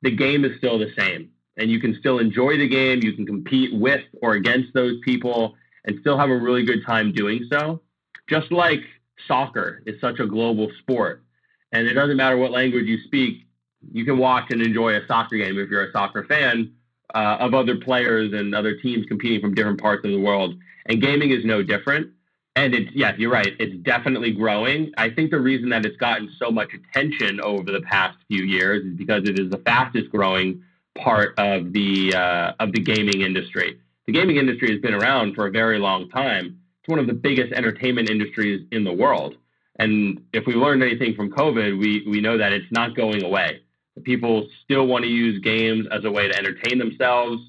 the 0.02 0.10
game 0.10 0.44
is 0.44 0.56
still 0.58 0.78
the 0.78 0.92
same. 0.98 1.30
And 1.56 1.70
you 1.70 1.80
can 1.80 1.96
still 1.98 2.18
enjoy 2.18 2.58
the 2.58 2.68
game. 2.68 3.02
You 3.02 3.12
can 3.14 3.26
compete 3.26 3.74
with 3.74 4.02
or 4.20 4.34
against 4.34 4.74
those 4.74 4.98
people 5.04 5.54
and 5.84 5.98
still 6.00 6.18
have 6.18 6.30
a 6.30 6.36
really 6.36 6.64
good 6.64 6.84
time 6.84 7.12
doing 7.12 7.46
so. 7.50 7.80
Just 8.28 8.50
like 8.50 8.80
soccer 9.26 9.82
is 9.86 10.00
such 10.00 10.18
a 10.18 10.26
global 10.26 10.70
sport. 10.80 11.24
And 11.72 11.86
it 11.86 11.94
doesn't 11.94 12.16
matter 12.16 12.36
what 12.36 12.50
language 12.50 12.86
you 12.86 12.98
speak, 13.04 13.46
you 13.92 14.04
can 14.04 14.18
watch 14.18 14.50
and 14.50 14.60
enjoy 14.60 14.96
a 14.96 15.06
soccer 15.06 15.36
game 15.36 15.58
if 15.58 15.70
you're 15.70 15.88
a 15.88 15.92
soccer 15.92 16.24
fan 16.24 16.72
uh, 17.14 17.36
of 17.40 17.54
other 17.54 17.76
players 17.76 18.32
and 18.32 18.54
other 18.54 18.76
teams 18.76 19.06
competing 19.06 19.40
from 19.40 19.54
different 19.54 19.80
parts 19.80 20.04
of 20.04 20.10
the 20.10 20.20
world. 20.20 20.54
And 20.86 21.00
gaming 21.00 21.30
is 21.30 21.44
no 21.44 21.62
different. 21.62 22.12
And 22.56 22.74
it's 22.74 22.90
yes, 22.94 23.16
you're 23.18 23.30
right. 23.30 23.54
It's 23.60 23.76
definitely 23.82 24.32
growing. 24.32 24.92
I 24.96 25.10
think 25.10 25.30
the 25.30 25.38
reason 25.38 25.68
that 25.68 25.84
it's 25.84 25.98
gotten 25.98 26.30
so 26.38 26.50
much 26.50 26.70
attention 26.72 27.38
over 27.42 27.70
the 27.70 27.82
past 27.82 28.16
few 28.28 28.44
years 28.44 28.82
is 28.82 28.96
because 28.96 29.28
it 29.28 29.38
is 29.38 29.50
the 29.50 29.58
fastest 29.58 30.10
growing 30.10 30.62
part 30.96 31.38
of 31.38 31.74
the 31.74 32.14
uh, 32.14 32.52
of 32.58 32.72
the 32.72 32.80
gaming 32.80 33.20
industry. 33.20 33.78
The 34.06 34.12
gaming 34.12 34.38
industry 34.38 34.70
has 34.72 34.80
been 34.80 34.94
around 34.94 35.34
for 35.34 35.46
a 35.46 35.50
very 35.50 35.78
long 35.78 36.08
time. 36.08 36.58
It's 36.80 36.88
one 36.88 36.98
of 36.98 37.06
the 37.06 37.12
biggest 37.12 37.52
entertainment 37.52 38.08
industries 38.08 38.66
in 38.72 38.84
the 38.84 38.92
world. 38.92 39.34
And 39.78 40.24
if 40.32 40.46
we 40.46 40.54
learned 40.54 40.82
anything 40.82 41.14
from 41.14 41.30
COVID, 41.30 41.78
we 41.78 42.06
we 42.08 42.22
know 42.22 42.38
that 42.38 42.54
it's 42.54 42.72
not 42.72 42.96
going 42.96 43.22
away. 43.22 43.60
People 44.02 44.48
still 44.64 44.86
want 44.86 45.04
to 45.04 45.10
use 45.10 45.42
games 45.42 45.86
as 45.92 46.06
a 46.06 46.10
way 46.10 46.26
to 46.28 46.34
entertain 46.34 46.78
themselves, 46.78 47.42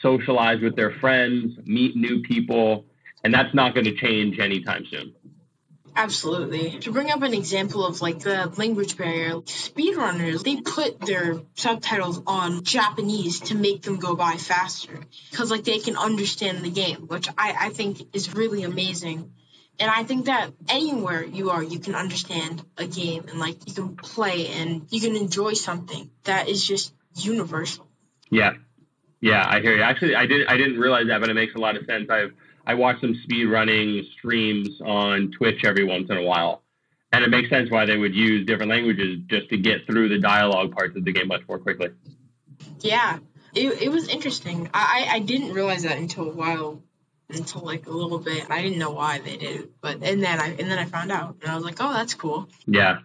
socialize 0.00 0.62
with 0.62 0.76
their 0.76 0.92
friends, 0.92 1.58
meet 1.66 1.94
new 1.94 2.22
people 2.22 2.86
and 3.26 3.34
that's 3.34 3.52
not 3.52 3.74
going 3.74 3.86
to 3.86 3.96
change 3.96 4.38
anytime 4.38 4.86
soon. 4.88 5.12
Absolutely. 5.96 6.78
To 6.80 6.92
bring 6.92 7.10
up 7.10 7.22
an 7.22 7.34
example 7.34 7.84
of 7.84 8.00
like 8.00 8.20
the 8.20 8.52
language 8.56 8.96
barrier, 8.96 9.32
speedrunners, 9.40 10.44
they 10.44 10.60
put 10.60 11.00
their 11.00 11.40
subtitles 11.54 12.22
on 12.24 12.62
Japanese 12.62 13.40
to 13.40 13.56
make 13.56 13.82
them 13.82 13.96
go 13.96 14.14
by 14.14 14.34
faster 14.36 15.00
because 15.32 15.50
like 15.50 15.64
they 15.64 15.80
can 15.80 15.96
understand 15.96 16.62
the 16.62 16.70
game, 16.70 17.08
which 17.08 17.28
I, 17.36 17.56
I 17.58 17.68
think 17.70 18.14
is 18.14 18.32
really 18.32 18.62
amazing. 18.62 19.32
And 19.80 19.90
I 19.90 20.04
think 20.04 20.26
that 20.26 20.52
anywhere 20.68 21.24
you 21.24 21.50
are, 21.50 21.64
you 21.64 21.80
can 21.80 21.96
understand 21.96 22.62
a 22.76 22.86
game 22.86 23.24
and 23.28 23.40
like 23.40 23.66
you 23.66 23.74
can 23.74 23.96
play 23.96 24.46
and 24.46 24.86
you 24.90 25.00
can 25.00 25.16
enjoy 25.16 25.54
something 25.54 26.10
that 26.22 26.48
is 26.48 26.64
just 26.64 26.94
universal. 27.16 27.88
Yeah. 28.30 28.52
Yeah, 29.20 29.44
I 29.44 29.60
hear 29.60 29.74
you. 29.74 29.82
Actually, 29.82 30.14
I 30.14 30.26
did 30.26 30.46
I 30.46 30.56
didn't 30.56 30.78
realize 30.78 31.08
that, 31.08 31.20
but 31.20 31.28
it 31.28 31.34
makes 31.34 31.56
a 31.56 31.58
lot 31.58 31.76
of 31.76 31.86
sense. 31.86 32.08
I've 32.08 32.32
I 32.66 32.74
watch 32.74 33.00
some 33.00 33.14
speed 33.22 33.44
running 33.44 34.04
streams 34.18 34.80
on 34.84 35.30
Twitch 35.30 35.64
every 35.64 35.84
once 35.84 36.10
in 36.10 36.16
a 36.16 36.22
while. 36.22 36.62
And 37.12 37.24
it 37.24 37.30
makes 37.30 37.48
sense 37.48 37.70
why 37.70 37.86
they 37.86 37.96
would 37.96 38.14
use 38.14 38.46
different 38.46 38.70
languages 38.70 39.20
just 39.26 39.48
to 39.50 39.56
get 39.56 39.86
through 39.86 40.08
the 40.08 40.18
dialogue 40.18 40.72
parts 40.72 40.96
of 40.96 41.04
the 41.04 41.12
game 41.12 41.28
much 41.28 41.42
more 41.48 41.58
quickly. 41.58 41.90
Yeah, 42.80 43.18
it, 43.54 43.82
it 43.82 43.88
was 43.90 44.08
interesting. 44.08 44.68
I, 44.74 45.06
I 45.08 45.18
didn't 45.20 45.52
realize 45.52 45.84
that 45.84 45.96
until 45.96 46.28
a 46.28 46.34
while, 46.34 46.82
until 47.30 47.62
like 47.62 47.86
a 47.86 47.90
little 47.90 48.18
bit. 48.18 48.50
I 48.50 48.60
didn't 48.62 48.78
know 48.78 48.90
why 48.90 49.18
they 49.18 49.36
did 49.36 49.60
it, 49.60 49.80
but 49.80 50.02
and 50.02 50.22
then 50.22 50.40
I 50.40 50.48
and 50.48 50.70
then 50.70 50.78
I 50.78 50.84
found 50.84 51.12
out, 51.12 51.36
and 51.40 51.50
I 51.50 51.54
was 51.54 51.64
like, 51.64 51.76
oh, 51.80 51.92
that's 51.92 52.14
cool. 52.14 52.48
Yeah. 52.66 52.98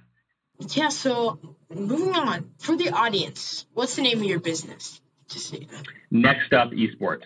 Yeah. 0.69 0.89
So 0.89 1.55
moving 1.73 2.15
on 2.15 2.51
for 2.57 2.75
the 2.75 2.89
audience, 2.89 3.65
what's 3.73 3.95
the 3.95 4.01
name 4.01 4.17
of 4.17 4.25
your 4.25 4.39
business? 4.39 4.99
Just 5.29 5.49
so 5.49 5.57
you 5.57 5.67
know. 5.67 5.81
Next 6.09 6.51
up, 6.53 6.71
esports. 6.71 7.23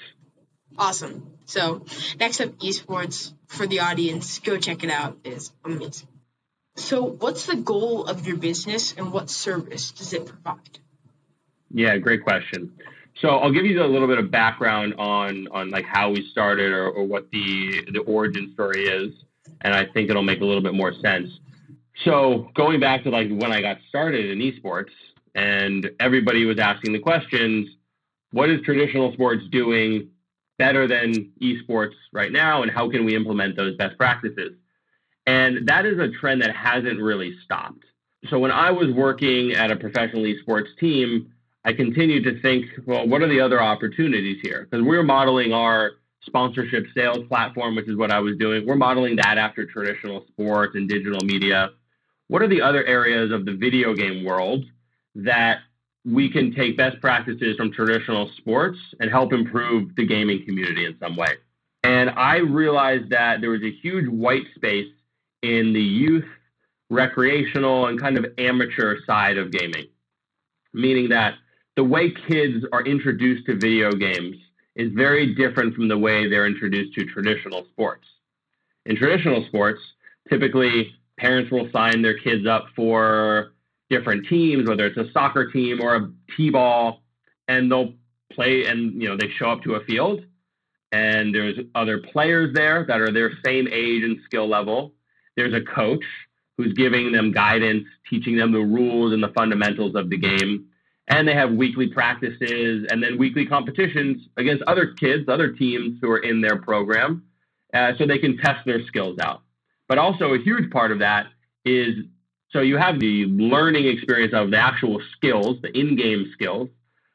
Awesome. 0.77 1.32
So, 1.46 1.86
next 2.20 2.41
up, 2.41 2.58
esports 2.60 3.34
for 3.48 3.67
the 3.67 3.82
audience. 3.82 4.39
Go 4.39 4.58
check 4.58 4.84
it 4.84 4.89
out. 4.89 5.17
It's 5.24 5.51
amazing. 5.63 6.08
So, 6.75 7.03
what's 7.03 7.46
the 7.46 7.55
goal 7.55 8.05
of 8.05 8.27
your 8.27 8.38
business 8.38 8.94
and 8.98 9.12
what 9.12 9.29
service 9.29 9.91
does 9.91 10.13
it 10.13 10.25
provide? 10.25 10.79
Yeah, 11.72 11.98
great 11.98 12.24
question. 12.24 12.72
So 13.22 13.29
I'll 13.29 13.51
give 13.51 13.65
you 13.65 13.82
a 13.82 13.86
little 13.86 14.08
bit 14.08 14.17
of 14.17 14.29
background 14.29 14.96
on 14.98 15.48
on 15.51 15.70
like 15.70 15.86
how 15.86 16.10
we 16.12 16.27
started 16.32 16.72
or, 16.72 16.89
or 16.89 17.05
what 17.05 17.29
the 17.32 17.86
the 17.91 18.00
origin 18.00 18.51
story 18.53 18.88
is, 18.88 19.13
and 19.62 19.74
I 19.74 19.86
think 19.86 20.10
it'll 20.10 20.24
make 20.24 20.41
a 20.41 20.46
little 20.46 20.63
bit 20.63 20.74
more 20.74 20.94
sense. 21.01 21.29
So 22.03 22.50
going 22.55 22.82
back 22.82 23.03
to 23.03 23.10
like 23.10 23.29
when 23.29 23.53
I 23.53 23.62
got 23.62 23.77
started 23.88 24.29
in 24.29 24.39
esports, 24.39 24.91
and 25.34 25.89
everybody 26.00 26.46
was 26.46 26.60
asking 26.60 26.91
the 26.91 27.00
questions, 27.00 27.70
what 28.32 28.50
is 28.50 28.62
traditional 28.65 29.13
sports 29.13 29.44
doing 29.50 30.10
better 30.57 30.88
than 30.88 31.31
esports 31.41 31.93
right 32.13 32.31
now, 32.31 32.62
and 32.62 32.71
how 32.71 32.89
can 32.89 33.05
we 33.05 33.15
implement 33.15 33.55
those 33.55 33.75
best 33.75 33.97
practices? 33.97 34.53
And 35.25 35.67
that 35.67 35.85
is 35.85 36.00
a 36.00 36.09
trend 36.09 36.41
that 36.41 36.55
hasn't 36.55 37.00
really 37.00 37.35
stopped. 37.43 37.83
So 38.29 38.39
when 38.39 38.51
I 38.51 38.71
was 38.71 38.91
working 38.91 39.51
at 39.53 39.71
a 39.71 39.75
professional 39.75 40.24
esports 40.24 40.75
team, 40.79 41.31
I 41.63 41.74
continued 41.74 42.24
to 42.25 42.39
think, 42.41 42.65
well, 42.85 43.07
what 43.07 43.21
are 43.21 43.27
the 43.27 43.41
other 43.41 43.62
opportunities 43.62 44.38
here? 44.43 44.67
Because 44.69 44.85
we're 44.85 45.03
modeling 45.03 45.51
our 45.51 45.93
sponsorship 46.21 46.85
sales 46.95 47.27
platform, 47.27 47.75
which 47.75 47.88
is 47.88 47.95
what 47.95 48.12
I 48.12 48.19
was 48.19 48.38
doing. 48.38 48.65
We're 48.65 48.75
modeling 48.75 49.15
that 49.17 49.38
after 49.38 49.65
traditional 49.65 50.25
sports 50.27 50.75
and 50.75 50.88
digital 50.88 51.24
media. 51.24 51.71
What 52.27 52.41
are 52.41 52.47
the 52.47 52.62
other 52.62 52.83
areas 52.85 53.31
of 53.31 53.45
the 53.45 53.53
video 53.53 53.93
game 53.93 54.24
world 54.24 54.65
that 55.15 55.59
we 56.05 56.29
can 56.29 56.53
take 56.53 56.77
best 56.77 57.01
practices 57.01 57.57
from 57.57 57.71
traditional 57.71 58.29
sports 58.38 58.77
and 59.00 59.09
help 59.09 59.33
improve 59.33 59.95
the 59.95 60.05
gaming 60.05 60.45
community 60.45 60.85
in 60.85 60.95
some 61.00 61.15
way? 61.15 61.38
And 61.83 62.09
I 62.12 62.38
realized 62.38 63.09
that 63.09 63.41
there 63.41 63.50
was 63.50 63.63
a 63.63 63.71
huge 63.71 64.07
white 64.07 64.45
space 64.55 64.91
in 65.41 65.74
the 65.74 65.81
youth, 65.81 66.25
recreational, 66.89 67.88
and 67.88 68.00
kind 68.00 68.17
of 68.17 68.25
amateur 68.38 68.97
side 69.05 69.38
of 69.38 69.51
gaming, 69.51 69.88
meaning 70.74 71.09
that 71.09 71.35
the 71.75 71.83
way 71.83 72.12
kids 72.27 72.65
are 72.71 72.83
introduced 72.85 73.45
to 73.47 73.55
video 73.55 73.91
games 73.91 74.38
is 74.75 74.91
very 74.93 75.35
different 75.35 75.75
from 75.75 75.88
the 75.88 75.97
way 75.97 76.29
they're 76.29 76.47
introduced 76.47 76.95
to 76.95 77.05
traditional 77.05 77.65
sports. 77.71 78.05
In 78.85 78.95
traditional 78.95 79.45
sports, 79.47 79.81
typically 80.29 80.93
parents 81.17 81.51
will 81.51 81.69
sign 81.71 82.01
their 82.01 82.17
kids 82.17 82.45
up 82.47 82.65
for 82.75 83.53
different 83.89 84.27
teams, 84.27 84.68
whether 84.68 84.86
it's 84.86 84.98
a 84.98 85.12
soccer 85.12 85.51
team 85.51 85.82
or 85.82 85.96
a 85.96 86.12
t-ball, 86.36 87.01
and 87.48 87.72
they'll 87.72 87.94
play 88.32 88.65
and 88.65 89.01
you 89.01 89.08
know 89.08 89.15
they 89.15 89.30
show 89.38 89.50
up 89.50 89.62
to 89.63 89.75
a 89.75 89.84
field 89.86 90.25
and 90.92 91.34
there's 91.34 91.58
other 91.75 92.00
players 92.00 92.54
there 92.54 92.86
that 92.86 93.00
are 93.00 93.12
their 93.12 93.32
same 93.46 93.68
age 93.68 94.04
and 94.04 94.18
skill 94.25 94.48
level. 94.48 94.94
There's 95.36 95.54
a 95.54 95.62
coach 95.62 96.04
who's 96.58 96.74
giving 96.74 97.12
them 97.12 97.32
guidance, 97.32 97.86
teaching 98.10 98.38
them 98.38 98.51
the 98.51 98.60
rules 98.60 99.13
and 99.13 99.22
the 99.22 99.32
fundamentals 99.36 99.96
of 99.96 100.10
the 100.10 100.18
game 100.18 100.68
and 101.08 101.27
they 101.27 101.34
have 101.34 101.51
weekly 101.51 101.88
practices 101.88 102.88
and 102.89 103.01
then 103.04 103.18
weekly 103.18 103.46
competitions 103.46 104.27
against 104.38 104.63
other 104.63 104.88
kids, 104.88 105.27
other 105.27 105.51
teams 105.51 106.00
who 106.01 106.10
are 106.10 106.20
in 106.20 106.42
their 106.42 106.58
program, 106.58 107.24
uh, 107.74 107.92
so 107.98 108.06
they 108.06 108.18
can 108.18 108.38
test 108.38 108.65
their 108.65 108.84
skills 108.88 109.18
out. 109.20 109.42
But 109.88 109.98
also, 109.98 110.34
a 110.34 110.39
huge 110.39 110.72
part 110.72 110.92
of 110.92 111.00
that 111.00 111.27
is 111.63 111.96
so 112.55 112.62
you 112.62 112.77
have 112.77 113.01
the 113.01 113.25
learning 113.25 113.85
experience 113.85 114.33
of 114.33 114.50
the 114.50 114.57
actual 114.57 115.01
skills, 115.12 115.57
the 115.62 115.77
in 115.77 115.97
game 115.97 116.31
skills, 116.31 116.69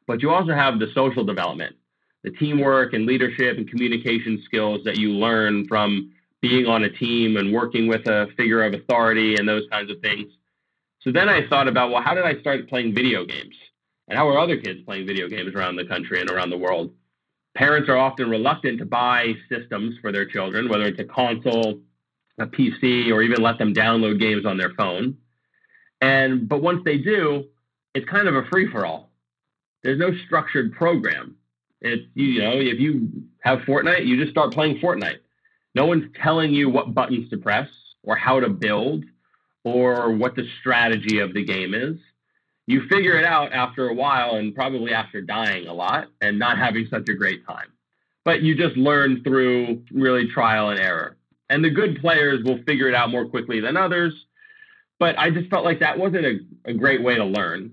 but 0.06 0.20
you 0.20 0.30
also 0.30 0.52
have 0.52 0.78
the 0.78 0.88
social 0.94 1.24
development, 1.24 1.74
the 2.22 2.30
teamwork 2.30 2.92
and 2.92 3.06
leadership 3.06 3.56
and 3.56 3.66
communication 3.66 4.42
skills 4.44 4.82
that 4.84 4.98
you 4.98 5.12
learn 5.12 5.66
from 5.66 6.12
being 6.42 6.66
on 6.66 6.84
a 6.84 6.90
team 6.90 7.38
and 7.38 7.54
working 7.54 7.88
with 7.88 8.06
a 8.06 8.26
figure 8.36 8.62
of 8.62 8.74
authority 8.74 9.36
and 9.36 9.48
those 9.48 9.62
kinds 9.72 9.90
of 9.90 9.98
things. 10.00 10.30
So 11.00 11.10
then 11.10 11.30
I 11.30 11.48
thought 11.48 11.68
about, 11.68 11.90
well, 11.90 12.02
how 12.02 12.12
did 12.12 12.26
I 12.26 12.38
start 12.40 12.68
playing 12.68 12.94
video 12.94 13.24
games? 13.24 13.54
And 14.08 14.18
how 14.18 14.28
are 14.28 14.38
other 14.38 14.58
kids 14.58 14.80
playing 14.84 15.06
video 15.06 15.26
games 15.26 15.54
around 15.54 15.76
the 15.76 15.86
country 15.86 16.20
and 16.20 16.30
around 16.30 16.50
the 16.50 16.58
world? 16.58 16.92
Parents 17.54 17.88
are 17.88 17.96
often 17.96 18.28
reluctant 18.28 18.78
to 18.80 18.84
buy 18.84 19.32
systems 19.48 19.94
for 20.02 20.12
their 20.12 20.26
children, 20.26 20.68
whether 20.68 20.84
it's 20.84 21.00
a 21.00 21.04
console, 21.04 21.80
a 22.38 22.44
PC, 22.46 23.10
or 23.10 23.22
even 23.22 23.42
let 23.42 23.56
them 23.56 23.72
download 23.72 24.20
games 24.20 24.44
on 24.44 24.58
their 24.58 24.74
phone. 24.74 25.16
And 26.00 26.48
but 26.48 26.62
once 26.62 26.82
they 26.84 26.98
do, 26.98 27.44
it's 27.94 28.08
kind 28.08 28.28
of 28.28 28.34
a 28.34 28.44
free 28.50 28.70
for 28.70 28.86
all. 28.86 29.10
There's 29.82 29.98
no 29.98 30.10
structured 30.26 30.72
program. 30.72 31.36
It's 31.80 32.06
you 32.14 32.42
know, 32.42 32.52
if 32.54 32.78
you 32.78 33.08
have 33.42 33.60
Fortnite, 33.60 34.06
you 34.06 34.18
just 34.18 34.30
start 34.30 34.52
playing 34.52 34.78
Fortnite. 34.78 35.18
No 35.74 35.86
one's 35.86 36.10
telling 36.22 36.52
you 36.52 36.68
what 36.68 36.94
buttons 36.94 37.30
to 37.30 37.36
press 37.36 37.68
or 38.02 38.16
how 38.16 38.40
to 38.40 38.48
build 38.48 39.04
or 39.64 40.12
what 40.12 40.34
the 40.34 40.46
strategy 40.60 41.18
of 41.18 41.34
the 41.34 41.44
game 41.44 41.74
is 41.74 41.96
you 42.70 42.86
figure 42.88 43.16
it 43.16 43.24
out 43.24 43.52
after 43.52 43.88
a 43.88 43.94
while 43.94 44.36
and 44.36 44.54
probably 44.54 44.92
after 44.92 45.20
dying 45.20 45.66
a 45.66 45.74
lot 45.74 46.06
and 46.20 46.38
not 46.38 46.56
having 46.56 46.86
such 46.88 47.08
a 47.08 47.14
great 47.14 47.44
time. 47.44 47.66
But 48.24 48.42
you 48.42 48.54
just 48.54 48.76
learn 48.76 49.24
through 49.24 49.82
really 49.90 50.28
trial 50.28 50.70
and 50.70 50.78
error. 50.78 51.16
And 51.48 51.64
the 51.64 51.70
good 51.70 52.00
players 52.00 52.44
will 52.44 52.62
figure 52.62 52.88
it 52.88 52.94
out 52.94 53.10
more 53.10 53.26
quickly 53.26 53.58
than 53.58 53.76
others. 53.76 54.14
But 55.00 55.18
I 55.18 55.30
just 55.30 55.50
felt 55.50 55.64
like 55.64 55.80
that 55.80 55.98
wasn't 55.98 56.26
a, 56.26 56.38
a 56.66 56.74
great 56.74 57.02
way 57.02 57.16
to 57.16 57.24
learn. 57.24 57.72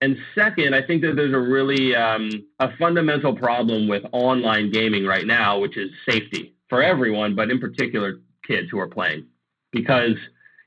And 0.00 0.16
second, 0.36 0.74
I 0.76 0.86
think 0.86 1.02
that 1.02 1.16
there's 1.16 1.34
a 1.34 1.38
really 1.38 1.96
um, 1.96 2.30
a 2.60 2.68
fundamental 2.76 3.34
problem 3.34 3.88
with 3.88 4.04
online 4.12 4.70
gaming 4.70 5.04
right 5.04 5.26
now, 5.26 5.58
which 5.58 5.76
is 5.76 5.90
safety 6.08 6.54
for 6.68 6.80
everyone, 6.82 7.34
but 7.34 7.50
in 7.50 7.58
particular 7.58 8.20
kids 8.46 8.68
who 8.70 8.78
are 8.78 8.86
playing, 8.86 9.26
because 9.72 10.14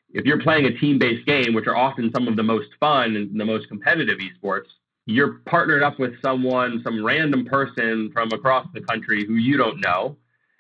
if 0.10 0.26
you're 0.26 0.42
playing 0.42 0.66
a 0.66 0.78
team-based 0.78 1.26
game, 1.26 1.54
which 1.54 1.68
are 1.68 1.78
often 1.78 2.12
some 2.14 2.28
of 2.28 2.36
the 2.36 2.44
most 2.44 2.68
fun 2.80 3.16
and 3.16 3.40
the 3.40 3.46
most 3.46 3.70
competitive 3.70 4.20
esports, 4.20 4.66
you're 5.06 5.40
partnered 5.46 5.82
up 5.82 5.98
with 6.00 6.22
someone, 6.22 6.82
some 6.84 7.04
random 7.04 7.46
person 7.46 8.12
from 8.12 8.30
across 8.34 8.68
the 8.74 8.82
country 8.82 9.26
who 9.26 9.36
you 9.36 9.56
don't 9.56 9.80
know. 9.80 10.18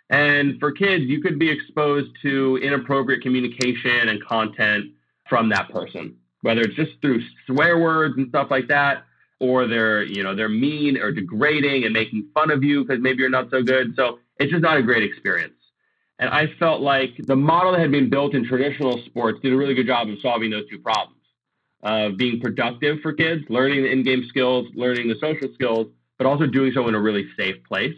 And 0.10 0.60
for 0.60 0.72
kids, 0.72 1.04
you 1.06 1.22
could 1.22 1.38
be 1.38 1.50
exposed 1.50 2.12
to 2.22 2.58
inappropriate 2.64 3.22
communication 3.22 4.08
and 4.08 4.24
content 4.24 4.92
from 5.32 5.48
that 5.48 5.72
person, 5.72 6.18
whether 6.42 6.60
it's 6.60 6.76
just 6.76 6.92
through 7.02 7.22
swear 7.48 7.80
words 7.80 8.16
and 8.18 8.28
stuff 8.28 8.50
like 8.52 8.68
that, 8.68 9.06
or 9.40 9.66
they're, 9.66 10.04
you 10.04 10.24
know, 10.24 10.36
they're 10.36 10.50
mean 10.50 10.98
or 10.98 11.10
degrading 11.10 11.86
and 11.86 11.94
making 11.94 12.28
fun 12.34 12.52
of 12.52 12.66
you 12.66 12.84
because 12.84 13.02
maybe 13.02 13.20
you're 13.20 13.30
not 13.30 13.50
so 13.50 13.64
good. 13.64 13.96
So 13.96 14.20
it's 14.40 14.52
just 14.52 14.62
not 14.62 14.76
a 14.76 14.84
great 14.84 15.04
experience. 15.04 15.54
And 16.20 16.30
I 16.30 16.48
felt 16.60 16.82
like 16.82 17.12
the 17.18 17.38
model 17.38 17.72
that 17.72 17.80
had 17.80 17.92
been 17.92 18.10
built 18.10 18.36
in 18.36 18.46
traditional 18.46 19.02
sports 19.06 19.40
did 19.42 19.54
a 19.54 19.56
really 19.56 19.74
good 19.74 19.88
job 19.88 20.10
of 20.10 20.18
solving 20.22 20.52
those 20.52 20.70
two 20.70 20.80
problems 20.80 21.18
of 21.82 22.18
being 22.18 22.42
productive 22.42 23.00
for 23.02 23.14
kids, 23.14 23.44
learning 23.48 23.84
the 23.84 23.90
in 23.90 24.04
game 24.04 24.26
skills, 24.28 24.68
learning 24.76 25.08
the 25.08 25.16
social 25.22 25.48
skills, 25.54 25.88
but 26.18 26.28
also 26.28 26.46
doing 26.46 26.74
so 26.74 26.90
in 26.90 26.94
a 26.94 27.00
really 27.00 27.26
safe 27.38 27.56
place. 27.64 27.96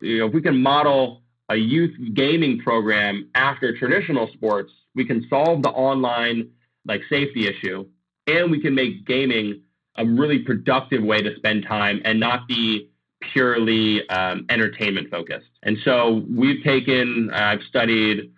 You 0.00 0.18
know, 0.18 0.26
if 0.26 0.34
we 0.34 0.42
can 0.42 0.62
model 0.62 1.22
a 1.48 1.56
youth 1.56 1.96
gaming 2.12 2.58
program 2.58 3.30
after 3.34 3.76
traditional 3.76 4.28
sports, 4.34 4.70
we 4.94 5.06
can 5.06 5.26
solve 5.30 5.62
the 5.62 5.70
online 5.70 6.50
like 6.88 7.02
safety 7.08 7.46
issue 7.46 7.86
and 8.26 8.50
we 8.50 8.60
can 8.60 8.74
make 8.74 9.06
gaming 9.06 9.62
a 9.96 10.04
really 10.04 10.38
productive 10.40 11.02
way 11.02 11.20
to 11.22 11.34
spend 11.36 11.64
time 11.64 12.00
and 12.04 12.20
not 12.20 12.46
be 12.46 12.88
purely 13.32 14.08
um, 14.10 14.46
entertainment 14.48 15.10
focused. 15.10 15.48
And 15.64 15.76
so 15.84 16.24
we've 16.30 16.62
taken, 16.62 17.30
I've 17.32 17.62
studied 17.62 18.32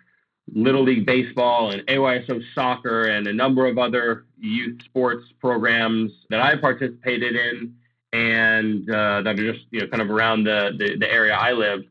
Little 0.53 0.83
League 0.83 1.05
Baseball 1.05 1.71
and 1.71 1.85
AYSO 1.87 2.41
soccer 2.55 3.03
and 3.03 3.27
a 3.27 3.33
number 3.33 3.67
of 3.67 3.77
other 3.77 4.25
youth 4.39 4.81
sports 4.83 5.25
programs 5.39 6.11
that 6.29 6.41
I 6.41 6.55
participated 6.57 7.35
in 7.35 7.75
and 8.13 8.89
uh, 8.89 9.21
that 9.21 9.39
are 9.39 9.53
just 9.53 9.65
you 9.71 9.79
know 9.79 9.87
kind 9.87 10.01
of 10.01 10.09
around 10.09 10.43
the, 10.43 10.71
the, 10.77 10.97
the 10.97 11.09
area 11.09 11.33
I 11.33 11.53
live, 11.53 11.83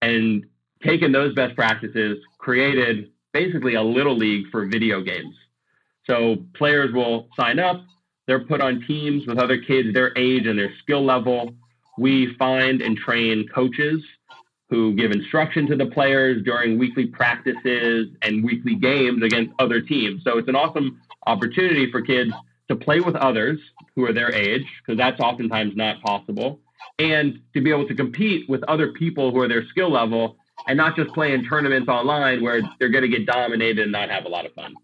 and 0.00 0.46
taken 0.82 1.12
those 1.12 1.34
best 1.34 1.54
practices, 1.54 2.18
created 2.38 3.10
basically 3.34 3.74
a 3.74 3.82
little 3.82 4.16
league 4.16 4.46
for 4.50 4.64
video 4.66 5.02
games. 5.02 5.34
So 6.06 6.36
players 6.54 6.92
will 6.92 7.28
sign 7.36 7.58
up, 7.58 7.82
they're 8.26 8.44
put 8.44 8.60
on 8.60 8.84
teams 8.86 9.26
with 9.26 9.38
other 9.38 9.58
kids 9.58 9.92
their 9.92 10.16
age 10.16 10.46
and 10.46 10.58
their 10.58 10.74
skill 10.82 11.04
level, 11.04 11.54
we 11.98 12.34
find 12.36 12.82
and 12.82 12.96
train 12.96 13.48
coaches 13.48 14.02
who 14.68 14.94
give 14.94 15.12
instruction 15.12 15.66
to 15.68 15.76
the 15.76 15.86
players 15.86 16.42
during 16.42 16.78
weekly 16.78 17.06
practices 17.06 18.08
and 18.22 18.44
weekly 18.44 18.74
games 18.74 19.22
against 19.22 19.52
other 19.58 19.80
teams. 19.80 20.22
So 20.24 20.38
it's 20.38 20.48
an 20.48 20.56
awesome 20.56 21.00
opportunity 21.26 21.90
for 21.90 22.02
kids 22.02 22.32
to 22.68 22.74
play 22.74 23.00
with 23.00 23.14
others 23.14 23.60
who 23.94 24.04
are 24.04 24.12
their 24.12 24.32
age, 24.32 24.66
because 24.84 24.98
that's 24.98 25.20
oftentimes 25.20 25.76
not 25.76 26.00
possible, 26.02 26.60
and 26.98 27.40
to 27.54 27.60
be 27.60 27.70
able 27.70 27.86
to 27.86 27.94
compete 27.94 28.48
with 28.48 28.62
other 28.64 28.92
people 28.92 29.30
who 29.30 29.40
are 29.40 29.48
their 29.48 29.64
skill 29.68 29.90
level 29.90 30.36
and 30.66 30.76
not 30.76 30.96
just 30.96 31.12
play 31.14 31.32
in 31.32 31.46
tournaments 31.48 31.88
online 31.88 32.42
where 32.42 32.60
they're 32.78 32.88
going 32.88 33.08
to 33.08 33.08
get 33.08 33.24
dominated 33.24 33.78
and 33.78 33.92
not 33.92 34.10
have 34.10 34.24
a 34.24 34.28
lot 34.28 34.44
of 34.44 34.52
fun. 34.54 34.74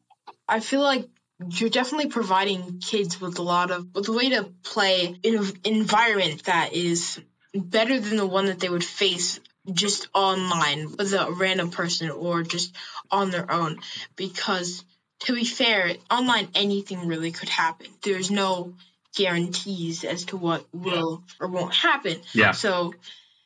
I 0.48 0.60
feel 0.60 0.82
like 0.82 1.08
you're 1.48 1.70
definitely 1.70 2.08
providing 2.08 2.80
kids 2.80 3.20
with 3.20 3.38
a 3.38 3.42
lot 3.42 3.70
of 3.70 3.94
with 3.94 4.08
a 4.08 4.12
way 4.12 4.30
to 4.30 4.52
play 4.62 5.16
in 5.22 5.38
an 5.38 5.52
environment 5.64 6.44
that 6.44 6.72
is 6.72 7.20
better 7.54 7.98
than 7.98 8.16
the 8.16 8.26
one 8.26 8.46
that 8.46 8.60
they 8.60 8.68
would 8.68 8.84
face 8.84 9.40
just 9.72 10.08
online 10.14 10.92
with 10.96 11.12
a 11.12 11.32
random 11.32 11.70
person 11.70 12.10
or 12.10 12.42
just 12.42 12.74
on 13.10 13.30
their 13.30 13.50
own. 13.50 13.78
Because 14.16 14.84
to 15.20 15.34
be 15.34 15.44
fair 15.44 15.94
online 16.10 16.48
anything 16.54 17.06
really 17.06 17.32
could 17.32 17.48
happen. 17.48 17.86
There's 18.02 18.30
no 18.30 18.74
guarantees 19.14 20.04
as 20.04 20.24
to 20.26 20.36
what 20.36 20.64
will 20.72 21.22
or 21.40 21.48
won't 21.48 21.74
happen. 21.74 22.18
Yeah. 22.32 22.52
so 22.52 22.94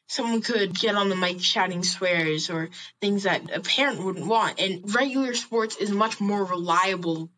someone 0.08 0.40
could 0.40 0.78
get 0.78 0.94
on 0.94 1.08
the 1.08 1.16
mic 1.16 1.40
shouting 1.40 1.82
swears 1.82 2.50
or 2.50 2.70
things 3.00 3.24
that 3.24 3.50
a 3.54 3.60
parent 3.60 4.02
wouldn't 4.02 4.26
want. 4.26 4.60
And 4.60 4.94
regular 4.94 5.34
sports 5.34 5.76
is 5.76 5.90
a 5.90 5.94
much 5.94 6.20
more 6.20 6.44
reliable 6.44 7.30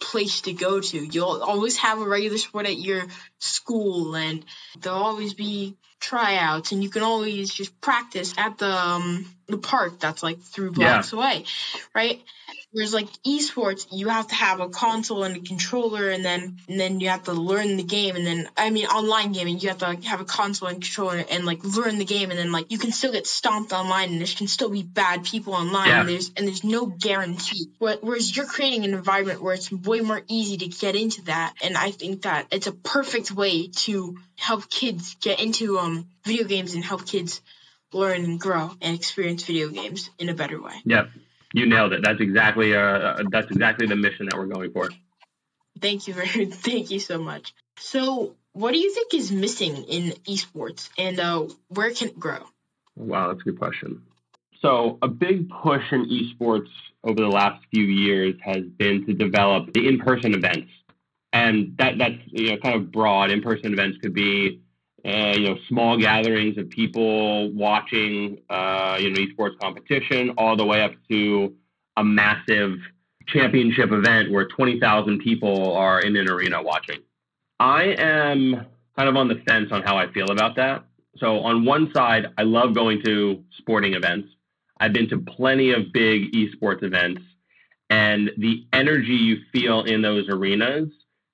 place 0.00 0.42
to 0.42 0.52
go 0.52 0.80
to. 0.80 0.98
You'll 0.98 1.42
always 1.42 1.76
have 1.78 2.00
a 2.00 2.08
regular 2.08 2.38
sport 2.38 2.66
at 2.66 2.78
your 2.78 3.04
school 3.38 4.14
and 4.14 4.44
there'll 4.80 5.02
always 5.02 5.34
be 5.34 5.76
tryouts 6.02 6.72
and 6.72 6.82
you 6.82 6.90
can 6.90 7.02
always 7.02 7.54
just 7.54 7.80
practice 7.80 8.34
at 8.36 8.58
the 8.58 8.66
um, 8.66 9.24
the 9.46 9.56
park 9.56 10.00
that's 10.00 10.22
like 10.22 10.40
three 10.40 10.68
blocks 10.68 11.12
away 11.12 11.44
right 11.94 12.20
whereas 12.72 12.92
like 12.92 13.08
esports 13.26 13.86
you 13.92 14.08
have 14.08 14.26
to 14.28 14.34
have 14.34 14.60
a 14.60 14.68
console 14.68 15.24
and 15.24 15.36
a 15.36 15.40
controller 15.40 16.08
and 16.08 16.24
then 16.24 16.56
and 16.68 16.80
then 16.80 17.00
you 17.00 17.08
have 17.08 17.22
to 17.24 17.32
learn 17.32 17.76
the 17.76 17.84
game 17.84 18.16
and 18.16 18.26
then 18.26 18.48
i 18.56 18.70
mean 18.70 18.86
online 18.86 19.32
gaming 19.32 19.58
you 19.60 19.68
have 19.68 19.78
to 19.78 19.84
like, 19.86 20.02
have 20.04 20.20
a 20.20 20.24
console 20.24 20.68
and 20.68 20.82
controller 20.82 21.22
and 21.30 21.44
like 21.44 21.62
learn 21.64 21.98
the 21.98 22.04
game 22.04 22.30
and 22.30 22.38
then 22.38 22.50
like 22.52 22.66
you 22.70 22.78
can 22.78 22.90
still 22.92 23.12
get 23.12 23.26
stomped 23.26 23.72
online 23.72 24.10
and 24.10 24.20
there 24.20 24.26
can 24.26 24.46
still 24.48 24.70
be 24.70 24.82
bad 24.82 25.24
people 25.24 25.54
online 25.54 25.88
Yeah. 25.88 26.00
and 26.00 26.08
there's 26.08 26.30
and 26.36 26.46
there's 26.48 26.64
no 26.64 26.86
guarantee 26.86 27.66
whereas 27.78 28.34
you're 28.36 28.46
creating 28.46 28.84
an 28.84 28.94
environment 28.94 29.42
where 29.42 29.54
it's 29.54 29.70
way 29.70 30.00
more 30.00 30.22
easy 30.28 30.56
to 30.58 30.66
get 30.68 30.96
into 30.96 31.22
that 31.24 31.52
and 31.62 31.76
i 31.76 31.90
think 31.90 32.22
that 32.22 32.46
it's 32.50 32.66
a 32.66 32.72
perfect 32.72 33.30
way 33.30 33.68
to 33.68 34.14
help 34.38 34.68
kids 34.68 35.16
get 35.20 35.40
into 35.40 35.78
um 35.78 36.06
video 36.24 36.44
games 36.44 36.74
and 36.74 36.84
help 36.84 37.06
kids 37.06 37.40
learn 37.92 38.24
and 38.24 38.40
grow 38.40 38.70
and 38.80 38.96
experience 38.96 39.44
video 39.44 39.68
games 39.68 40.08
in 40.18 40.28
a 40.30 40.34
better 40.34 40.60
way 40.60 40.80
Yep. 40.84 41.10
You 41.52 41.66
nailed 41.66 41.92
it. 41.92 42.00
That's 42.02 42.20
exactly 42.20 42.74
uh, 42.74 43.22
that's 43.30 43.50
exactly 43.50 43.86
the 43.86 43.96
mission 43.96 44.26
that 44.26 44.38
we're 44.38 44.46
going 44.46 44.72
for. 44.72 44.88
Thank 45.80 46.08
you 46.08 46.14
very 46.14 46.46
much. 46.46 46.54
thank 46.58 46.90
you 46.90 47.00
so 47.00 47.18
much. 47.18 47.54
So, 47.78 48.36
what 48.52 48.72
do 48.72 48.78
you 48.78 48.92
think 48.94 49.14
is 49.14 49.32
missing 49.32 49.76
in 49.84 50.12
esports 50.28 50.90
and 50.98 51.18
uh, 51.18 51.46
where 51.68 51.92
can 51.92 52.08
it 52.08 52.18
grow? 52.18 52.44
Wow, 52.96 53.28
that's 53.28 53.40
a 53.40 53.44
good 53.44 53.58
question. 53.58 54.02
So, 54.60 54.98
a 55.02 55.08
big 55.08 55.50
push 55.50 55.82
in 55.90 56.06
esports 56.06 56.68
over 57.02 57.20
the 57.20 57.28
last 57.28 57.64
few 57.72 57.84
years 57.84 58.34
has 58.42 58.62
been 58.64 59.06
to 59.06 59.14
develop 59.14 59.72
the 59.72 59.88
in-person 59.88 60.34
events, 60.34 60.70
and 61.32 61.76
that 61.78 61.98
that's 61.98 62.18
you 62.26 62.50
know 62.50 62.58
kind 62.58 62.76
of 62.76 62.92
broad. 62.92 63.30
In-person 63.30 63.72
events 63.72 63.98
could 64.00 64.14
be 64.14 64.60
uh, 65.04 65.34
you 65.36 65.48
know 65.48 65.56
small 65.68 65.98
gatherings 65.98 66.56
of 66.58 66.70
people 66.70 67.52
watching 67.52 68.38
uh, 68.48 68.96
you 69.00 69.10
know 69.10 69.20
esports 69.20 69.58
competition, 69.58 70.30
all 70.38 70.56
the 70.56 70.64
way 70.64 70.82
up 70.82 70.92
to 71.10 71.54
a 71.96 72.04
massive 72.04 72.78
championship 73.26 73.90
event 73.92 74.30
where 74.30 74.46
twenty 74.46 74.78
thousand 74.78 75.20
people 75.20 75.74
are 75.76 76.00
in 76.00 76.16
an 76.16 76.28
arena 76.28 76.62
watching. 76.62 77.00
I 77.58 77.94
am 77.98 78.66
kind 78.96 79.08
of 79.08 79.16
on 79.16 79.28
the 79.28 79.42
fence 79.46 79.68
on 79.72 79.82
how 79.82 79.96
I 79.96 80.12
feel 80.12 80.30
about 80.30 80.56
that. 80.56 80.84
So 81.18 81.40
on 81.40 81.64
one 81.64 81.90
side, 81.94 82.26
I 82.38 82.42
love 82.42 82.74
going 82.74 83.02
to 83.04 83.42
sporting 83.58 83.94
events. 83.94 84.28
I've 84.78 84.92
been 84.92 85.08
to 85.10 85.18
plenty 85.18 85.72
of 85.72 85.92
big 85.92 86.32
esports 86.32 86.82
events, 86.82 87.22
and 87.90 88.30
the 88.38 88.66
energy 88.72 89.14
you 89.14 89.38
feel 89.52 89.82
in 89.82 90.02
those 90.02 90.28
arenas 90.28 90.88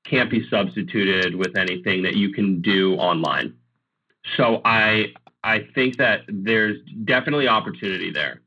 can't 0.04 0.30
be 0.30 0.48
substituted 0.48 1.34
with 1.34 1.56
anything 1.56 2.02
that 2.02 2.16
you 2.16 2.32
can 2.32 2.60
do 2.60 2.94
online. 2.94 3.54
So 4.36 4.60
I 4.64 5.12
I 5.44 5.66
think 5.74 5.96
that 5.98 6.22
there's 6.28 6.78
definitely 7.04 7.48
opportunity 7.48 8.11
there. 8.11 8.42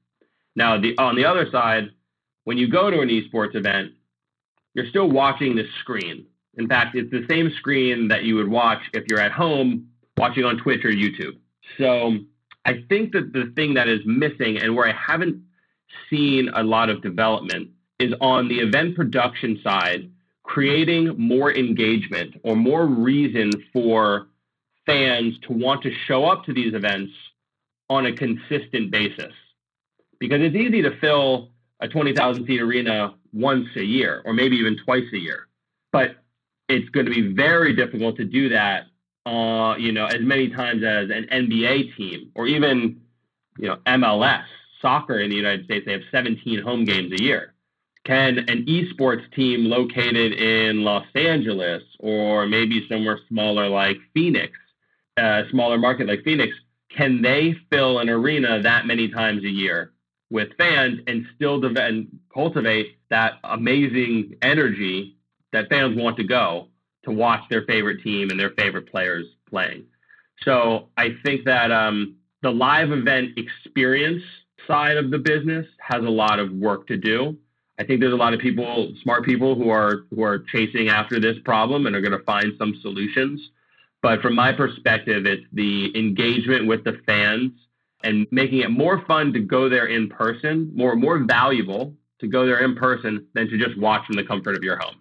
Now 0.56 0.80
the 0.80 0.98
on 0.98 1.16
the 1.16 1.26
other 1.26 1.50
side, 1.52 1.92
when 2.44 2.58
you 2.58 2.68
go 2.68 2.90
to 2.90 3.02
an 3.02 3.10
esports 3.10 3.56
event, 3.56 3.94
you're 4.74 4.90
still 4.90 5.10
watching 5.10 5.56
the 5.56 5.66
screen. 5.80 6.26
In 6.58 6.68
fact, 6.68 6.96
it's 6.96 7.12
the 7.12 7.26
same 7.30 7.52
screen 7.58 8.08
that 8.10 8.24
you 8.24 8.36
would 8.36 8.50
watch 8.50 8.82
if 8.94 9.06
you're 9.08 9.22
at 9.22 9.32
home 9.32 9.88
watching 10.18 10.44
on 10.44 10.58
Twitch 10.58 10.84
or 10.84 10.92
YouTube. 10.92 11.38
So 11.78 12.18
I 12.66 12.84
think 12.90 13.14
that 13.14 13.34
the 13.34 13.52
thing 13.56 13.74
that 13.76 13.88
is 13.88 14.02
missing 14.06 14.58
and 14.58 14.76
where 14.76 14.88
I 14.88 14.94
haven't 14.94 15.42
seen 16.10 16.50
a 16.54 16.64
lot 16.64 16.90
of 16.90 17.02
development 17.02 17.70
is 18.00 18.14
on 18.20 18.48
the 18.48 18.60
event 18.60 18.96
production 18.96 19.60
side, 19.64 20.12
creating 20.52 21.18
more 21.18 21.54
engagement 21.54 22.36
or 22.44 22.58
more 22.58 22.86
reason 22.86 23.50
for 23.72 24.28
fans 24.86 25.34
to 25.40 25.54
want 25.54 25.82
to 25.82 25.90
show 26.08 26.26
up 26.26 26.44
to 26.44 26.54
these 26.54 26.74
events 26.74 27.14
on 27.90 28.06
a 28.06 28.12
consistent 28.12 28.92
basis. 28.92 29.32
Because 30.20 30.42
it's 30.42 30.56
easy 30.56 30.82
to 30.82 30.92
fill 31.00 31.52
a 31.80 31.88
20,000 31.88 32.46
seat 32.46 32.62
arena 32.62 33.16
once 33.32 33.66
a 33.78 33.84
year 33.84 34.22
or 34.26 34.34
maybe 34.34 34.58
even 34.58 34.76
twice 34.84 35.06
a 35.14 35.18
year. 35.18 35.48
But 35.94 36.18
it's 36.68 36.90
going 36.90 37.06
to 37.06 37.14
be 37.14 37.34
very 37.34 37.74
difficult 37.74 38.18
to 38.18 38.26
do 38.26 38.50
that, 38.50 38.88
uh, 39.26 39.76
you 39.78 39.94
know, 39.94 40.08
as 40.08 40.20
many 40.20 40.50
times 40.50 40.84
as 40.84 41.10
an 41.12 41.28
NBA 41.32 41.96
team 41.96 42.30
or 42.36 42.46
even, 42.48 43.00
you 43.58 43.70
know, 43.70 43.78
MLS, 43.88 44.44
soccer 44.82 45.18
in 45.18 45.30
the 45.30 45.36
United 45.38 45.64
States. 45.64 45.86
They 45.86 45.94
have 45.94 46.02
17 46.12 46.62
home 46.62 46.84
games 46.84 47.14
a 47.14 47.24
year. 47.24 47.51
Can 48.06 48.40
an 48.40 48.66
esports 48.66 49.32
team 49.34 49.66
located 49.66 50.34
in 50.34 50.84
Los 50.84 51.06
Angeles 51.14 51.84
or 52.00 52.48
maybe 52.48 52.88
somewhere 52.90 53.20
smaller 53.28 53.70
like 53.70 53.98
Phoenix, 54.14 54.54
a 55.18 55.44
smaller 55.52 55.78
market 55.78 56.08
like 56.08 56.24
Phoenix, 56.24 56.56
can 56.96 57.22
they 57.22 57.56
fill 57.70 58.00
an 58.00 58.10
arena 58.10 58.62
that 58.62 58.88
many 58.88 59.08
times 59.10 59.44
a 59.44 59.50
year 59.50 59.92
with 60.30 60.50
fans 60.58 61.00
and 61.08 61.26
still 61.36 61.60
de- 61.60 61.82
and 61.82 62.20
cultivate 62.34 62.98
that 63.10 63.34
amazing 63.44 64.36
energy 64.42 65.16
that 65.54 65.70
fans 65.70 65.96
want 65.96 66.18
to 66.18 66.24
go 66.24 66.68
to 67.04 67.12
watch 67.12 67.42
their 67.50 67.64
favorite 67.64 68.02
team 68.02 68.30
and 68.30 68.40
their 68.40 68.52
favorite 68.52 68.90
players 68.90 69.26
playing. 69.50 69.84
So 70.44 70.90
I 70.98 71.16
think 71.24 71.46
that 71.46 71.72
um, 71.72 72.16
the 72.42 72.52
live 72.52 72.92
event 72.92 73.38
experience 73.38 74.24
side 74.68 74.98
of 74.98 75.12
the 75.12 75.18
business 75.18 75.68
has 75.80 76.04
a 76.04 76.10
lot 76.10 76.40
of 76.40 76.52
work 76.52 76.88
to 76.88 76.98
do. 76.98 77.38
I 77.82 77.84
think 77.84 78.00
there's 78.00 78.14
a 78.14 78.18
lot 78.18 78.36
of 78.36 78.40
people, 78.40 78.94
smart 79.02 79.26
people, 79.26 79.56
who 79.56 79.72
are 79.72 80.06
who 80.14 80.22
are 80.22 80.38
chasing 80.38 80.90
after 80.90 81.20
this 81.20 81.36
problem 81.44 81.88
and 81.88 81.96
are 81.96 82.02
going 82.02 82.12
to 82.12 82.24
find 82.26 82.54
some 82.60 82.76
solutions. 82.80 83.42
But 84.04 84.22
from 84.22 84.36
my 84.36 84.52
perspective, 84.54 85.26
it's 85.26 85.46
the 85.52 85.92
engagement 85.98 86.68
with 86.68 86.84
the 86.84 87.02
fans 87.08 87.54
and 88.04 88.28
making 88.30 88.60
it 88.60 88.70
more 88.70 89.04
fun 89.08 89.34
to 89.34 89.40
go 89.40 89.68
there 89.68 89.88
in 89.88 90.10
person, 90.10 90.72
more 90.76 90.96
more 90.96 91.18
valuable 91.24 91.96
to 92.20 92.28
go 92.28 92.46
there 92.46 92.60
in 92.60 92.76
person 92.76 93.26
than 93.34 93.50
to 93.50 93.58
just 93.58 93.76
watch 93.80 94.06
from 94.06 94.16
the 94.16 94.24
comfort 94.24 94.56
of 94.56 94.64
your 94.64 94.78
home. 94.78 94.98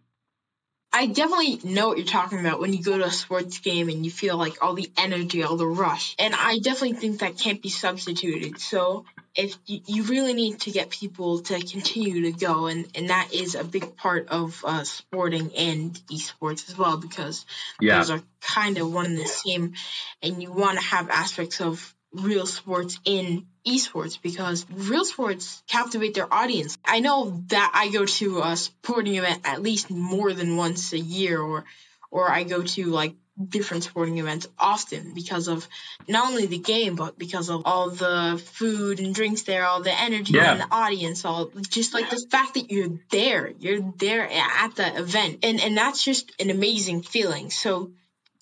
I 0.91 1.07
definitely 1.07 1.61
know 1.63 1.89
what 1.89 1.99
you're 1.99 2.07
talking 2.07 2.41
about 2.41 2.61
when 2.61 2.73
you 2.73 2.83
go 2.83 2.97
to 2.97 3.05
a 3.05 3.11
sports 3.11 3.59
game 3.59 3.91
and 3.91 4.07
you 4.07 4.11
feel 4.11 4.39
like 4.39 4.65
all 4.65 4.73
the 4.73 4.91
energy, 4.97 5.43
all 5.43 5.57
the 5.57 5.67
rush. 5.67 6.17
And 6.19 6.35
I 6.35 6.59
definitely 6.59 6.95
think 6.95 7.21
that 7.21 7.39
can't 7.39 7.63
be 7.63 7.69
substituted. 7.69 8.59
So 8.59 9.05
if 9.35 9.57
you, 9.67 9.81
you 9.87 10.03
really 10.05 10.35
need 10.35 10.61
to 10.61 10.71
get 10.71 10.91
people 10.91 11.41
to 11.41 11.61
continue 11.61 12.23
to 12.23 12.33
go, 12.33 12.67
and, 12.67 12.87
and 12.95 13.11
that 13.11 13.33
is 13.33 13.55
a 13.55 13.65
big 13.65 13.97
part 13.97 14.29
of 14.29 14.63
uh, 14.65 14.85
sporting 14.85 15.53
and 15.57 15.95
esports 16.11 16.69
as 16.69 16.77
well, 16.77 16.97
because 16.97 17.47
Yeah, 17.81 17.99
those 17.99 18.11
are 18.11 18.23
kind 18.41 18.79
of 18.79 18.93
one 18.93 19.07
and 19.07 19.19
the 19.19 19.27
same. 19.27 19.75
And 20.23 20.43
you 20.43 20.53
want 20.53 20.79
to 20.79 20.85
have 20.85 21.11
aspects 21.11 21.61
of 21.61 21.95
real 22.13 22.47
sports 22.47 22.99
in 23.05 23.47
esports 23.67 24.21
because 24.21 24.67
real 24.69 25.05
sports 25.05 25.63
captivate 25.69 26.15
their 26.15 26.33
audience. 26.33 26.77
I 26.85 27.01
know 27.01 27.45
that 27.49 27.71
I 27.75 27.91
go 27.91 28.05
to 28.05 28.41
a 28.41 28.57
sporting 28.57 29.15
event 29.17 29.43
at 29.45 29.63
least 29.63 29.91
more 29.91 30.33
than 30.33 30.57
once 30.57 30.93
a 30.93 30.99
year 30.99 31.41
or 31.41 31.65
or 32.11 32.31
I 32.31 32.45
go 32.45 32.63
to 32.63 32.87
like 32.87 33.15
different 33.49 33.85
sporting 33.85 34.19
events 34.19 34.47
often 34.59 35.15
because 35.15 35.49
of 35.49 35.67
not 36.07 36.29
only 36.31 36.47
the 36.47 36.59
game 36.59 36.95
but 36.95 37.19
because 37.19 37.49
of 37.49 37.63
all 37.65 37.91
the 37.91 38.43
food 38.53 39.01
and 39.01 39.15
drinks 39.15 39.43
there, 39.43 39.65
all 39.65 39.83
the 39.83 39.99
energy 39.99 40.35
Yeah. 40.35 40.53
and 40.53 40.61
the 40.61 40.69
audience, 40.71 41.25
all 41.25 41.51
just 41.71 41.95
like 41.95 42.11
the 42.11 42.23
fact 42.31 42.55
that 42.55 42.71
you're 42.71 42.99
there. 43.11 43.49
You're 43.59 43.93
there 43.97 44.29
at 44.31 44.75
the 44.77 44.99
event. 44.99 45.39
And 45.43 45.61
and 45.61 45.77
that's 45.77 46.05
just 46.05 46.33
an 46.41 46.51
amazing 46.51 47.03
feeling. 47.03 47.51
So 47.51 47.93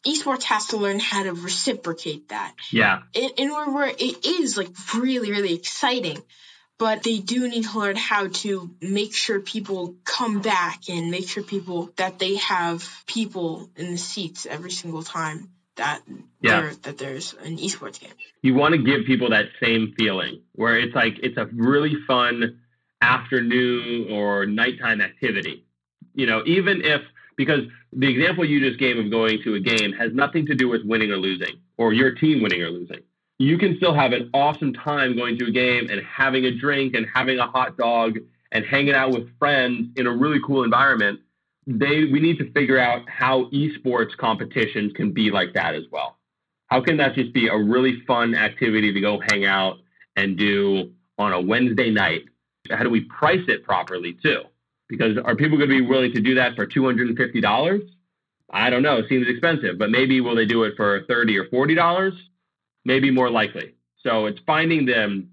esports 0.06 0.44
has 0.44 0.66
to 0.68 0.76
learn 0.76 0.98
how 1.00 1.22
to 1.24 1.32
reciprocate 1.32 2.28
that 2.28 2.54
yeah, 2.70 3.02
in, 3.14 3.30
in 3.36 3.48
where, 3.50 3.70
where 3.70 3.88
it 3.88 4.24
is 4.24 4.56
like 4.56 4.70
really 4.94 5.30
really 5.30 5.54
exciting 5.54 6.22
but 6.78 7.02
they 7.02 7.18
do 7.18 7.48
need 7.48 7.64
to 7.64 7.78
learn 7.78 7.96
how 7.96 8.28
to 8.28 8.74
make 8.80 9.14
sure 9.14 9.40
people 9.40 9.96
come 10.04 10.40
back 10.40 10.88
and 10.88 11.10
make 11.10 11.28
sure 11.28 11.42
people 11.42 11.90
that 11.96 12.18
they 12.18 12.36
have 12.36 12.88
people 13.06 13.68
in 13.76 13.90
the 13.90 13.98
seats 13.98 14.46
every 14.46 14.70
single 14.70 15.02
time 15.02 15.50
that 15.76 16.02
Yeah. 16.40 16.60
there 16.60 16.74
that 16.82 16.98
there's 16.98 17.34
an 17.34 17.56
esports 17.58 18.00
game 18.00 18.12
you 18.42 18.54
want 18.54 18.72
to 18.72 18.78
give 18.78 19.04
people 19.04 19.30
that 19.30 19.46
same 19.60 19.94
feeling 19.98 20.40
where 20.52 20.78
it's 20.78 20.94
like 20.94 21.18
it's 21.22 21.36
a 21.36 21.46
really 21.52 21.96
fun 22.06 22.58
afternoon 23.00 24.10
or 24.10 24.46
nighttime 24.46 25.00
activity. 25.00 25.64
You 26.14 26.26
know, 26.26 26.42
even 26.46 26.82
if 26.82 27.02
because 27.36 27.60
the 27.92 28.08
example 28.08 28.44
you 28.44 28.60
just 28.60 28.78
gave 28.78 28.98
of 28.98 29.10
going 29.10 29.40
to 29.44 29.54
a 29.54 29.60
game 29.60 29.92
has 29.92 30.12
nothing 30.12 30.46
to 30.46 30.54
do 30.54 30.68
with 30.68 30.82
winning 30.84 31.10
or 31.10 31.16
losing 31.16 31.60
or 31.76 31.92
your 31.92 32.14
team 32.14 32.42
winning 32.42 32.62
or 32.62 32.70
losing. 32.70 33.00
You 33.38 33.56
can 33.56 33.76
still 33.76 33.94
have 33.94 34.12
an 34.12 34.30
awesome 34.34 34.72
time 34.72 35.16
going 35.16 35.38
to 35.38 35.46
a 35.46 35.50
game 35.50 35.88
and 35.90 36.00
having 36.02 36.44
a 36.44 36.50
drink 36.50 36.94
and 36.94 37.06
having 37.12 37.38
a 37.38 37.46
hot 37.46 37.76
dog 37.76 38.18
and 38.50 38.64
hanging 38.64 38.94
out 38.94 39.12
with 39.12 39.28
friends 39.38 39.90
in 39.96 40.06
a 40.06 40.10
really 40.10 40.40
cool 40.44 40.64
environment. 40.64 41.20
They 41.66 42.04
we 42.04 42.18
need 42.20 42.38
to 42.38 42.50
figure 42.52 42.78
out 42.78 43.08
how 43.08 43.44
esports 43.50 44.16
competitions 44.16 44.92
can 44.94 45.12
be 45.12 45.30
like 45.30 45.52
that 45.54 45.74
as 45.74 45.84
well. 45.92 46.16
How 46.66 46.80
can 46.80 46.96
that 46.96 47.14
just 47.14 47.32
be 47.32 47.48
a 47.48 47.56
really 47.56 48.02
fun 48.06 48.34
activity 48.34 48.92
to 48.92 49.00
go 49.00 49.20
hang 49.30 49.44
out 49.44 49.78
and 50.16 50.36
do 50.36 50.92
on 51.18 51.32
a 51.32 51.40
Wednesday 51.40 51.90
night? 51.90 52.24
How 52.70 52.82
do 52.82 52.90
we 52.90 53.02
price 53.02 53.44
it 53.48 53.62
properly 53.64 54.14
too? 54.14 54.42
Because 54.88 55.16
are 55.16 55.36
people 55.36 55.58
going 55.58 55.70
to 55.70 55.80
be 55.80 55.86
willing 55.86 56.12
to 56.12 56.20
do 56.20 56.34
that 56.34 56.56
for 56.56 56.66
$250? 56.66 57.88
I 58.50 58.70
don't 58.70 58.82
know. 58.82 58.96
It 58.96 59.06
seems 59.08 59.28
expensive, 59.28 59.78
but 59.78 59.90
maybe 59.90 60.20
will 60.20 60.34
they 60.34 60.46
do 60.46 60.64
it 60.64 60.74
for 60.76 61.04
30 61.06 61.38
or 61.38 61.44
$40? 61.46 62.18
Maybe 62.88 63.10
more 63.10 63.28
likely. 63.28 63.74
So 64.02 64.24
it's 64.24 64.40
finding 64.46 64.86
them, 64.86 65.28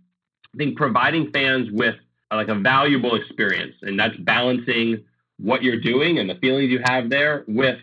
I 0.53 0.57
think 0.57 0.75
providing 0.75 1.31
fans 1.31 1.69
with 1.71 1.95
like 2.29 2.49
a 2.49 2.55
valuable 2.55 3.15
experience, 3.15 3.75
and 3.81 3.97
that's 3.97 4.17
balancing 4.17 5.05
what 5.39 5.63
you're 5.63 5.79
doing 5.79 6.19
and 6.19 6.29
the 6.29 6.35
feelings 6.35 6.69
you 6.69 6.81
have 6.83 7.09
there 7.09 7.45
with 7.47 7.79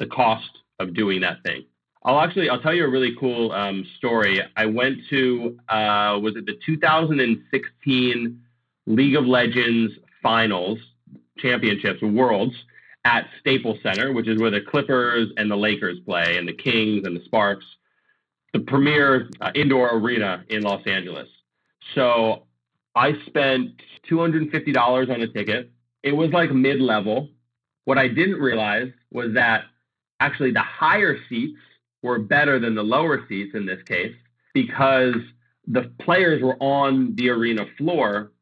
the 0.00 0.06
cost 0.06 0.50
of 0.80 0.92
doing 0.92 1.20
that 1.20 1.40
thing. 1.44 1.64
I'll 2.02 2.18
actually 2.18 2.50
I'll 2.50 2.60
tell 2.60 2.74
you 2.74 2.84
a 2.84 2.90
really 2.90 3.14
cool 3.20 3.52
um, 3.52 3.86
story. 3.96 4.40
I 4.56 4.66
went 4.66 4.98
to 5.10 5.56
uh, 5.68 6.18
was 6.20 6.34
it 6.34 6.44
the 6.46 6.58
2016 6.66 8.42
League 8.86 9.14
of 9.14 9.24
Legends 9.24 9.92
Finals 10.20 10.80
championships, 11.38 12.02
worlds 12.02 12.54
at 13.04 13.28
Staples 13.38 13.78
Center, 13.84 14.12
which 14.12 14.26
is 14.26 14.40
where 14.40 14.50
the 14.50 14.62
Clippers 14.62 15.28
and 15.36 15.48
the 15.48 15.56
Lakers 15.56 16.00
play, 16.00 16.38
and 16.38 16.48
the 16.48 16.52
Kings 16.54 17.06
and 17.06 17.14
the 17.14 17.24
Sparks, 17.24 17.64
the 18.52 18.60
premier 18.60 19.28
uh, 19.40 19.50
indoor 19.54 19.96
arena 19.96 20.44
in 20.48 20.62
Los 20.62 20.86
Angeles. 20.86 21.28
So 21.94 22.46
I 22.94 23.14
spent 23.26 23.80
$250 24.10 25.10
on 25.10 25.22
a 25.22 25.28
ticket. 25.28 25.70
It 26.02 26.12
was 26.12 26.30
like 26.30 26.50
mid 26.52 26.80
level. 26.80 27.30
What 27.84 27.98
I 27.98 28.08
didn't 28.08 28.40
realize 28.40 28.92
was 29.10 29.34
that 29.34 29.64
actually 30.20 30.52
the 30.52 30.60
higher 30.60 31.16
seats 31.28 31.58
were 32.02 32.18
better 32.18 32.58
than 32.58 32.74
the 32.74 32.82
lower 32.82 33.24
seats 33.28 33.54
in 33.54 33.66
this 33.66 33.82
case 33.84 34.14
because 34.54 35.16
the 35.66 35.90
players 36.00 36.42
were 36.42 36.56
on 36.60 37.14
the 37.16 37.30
arena 37.30 37.66
floor 37.78 38.32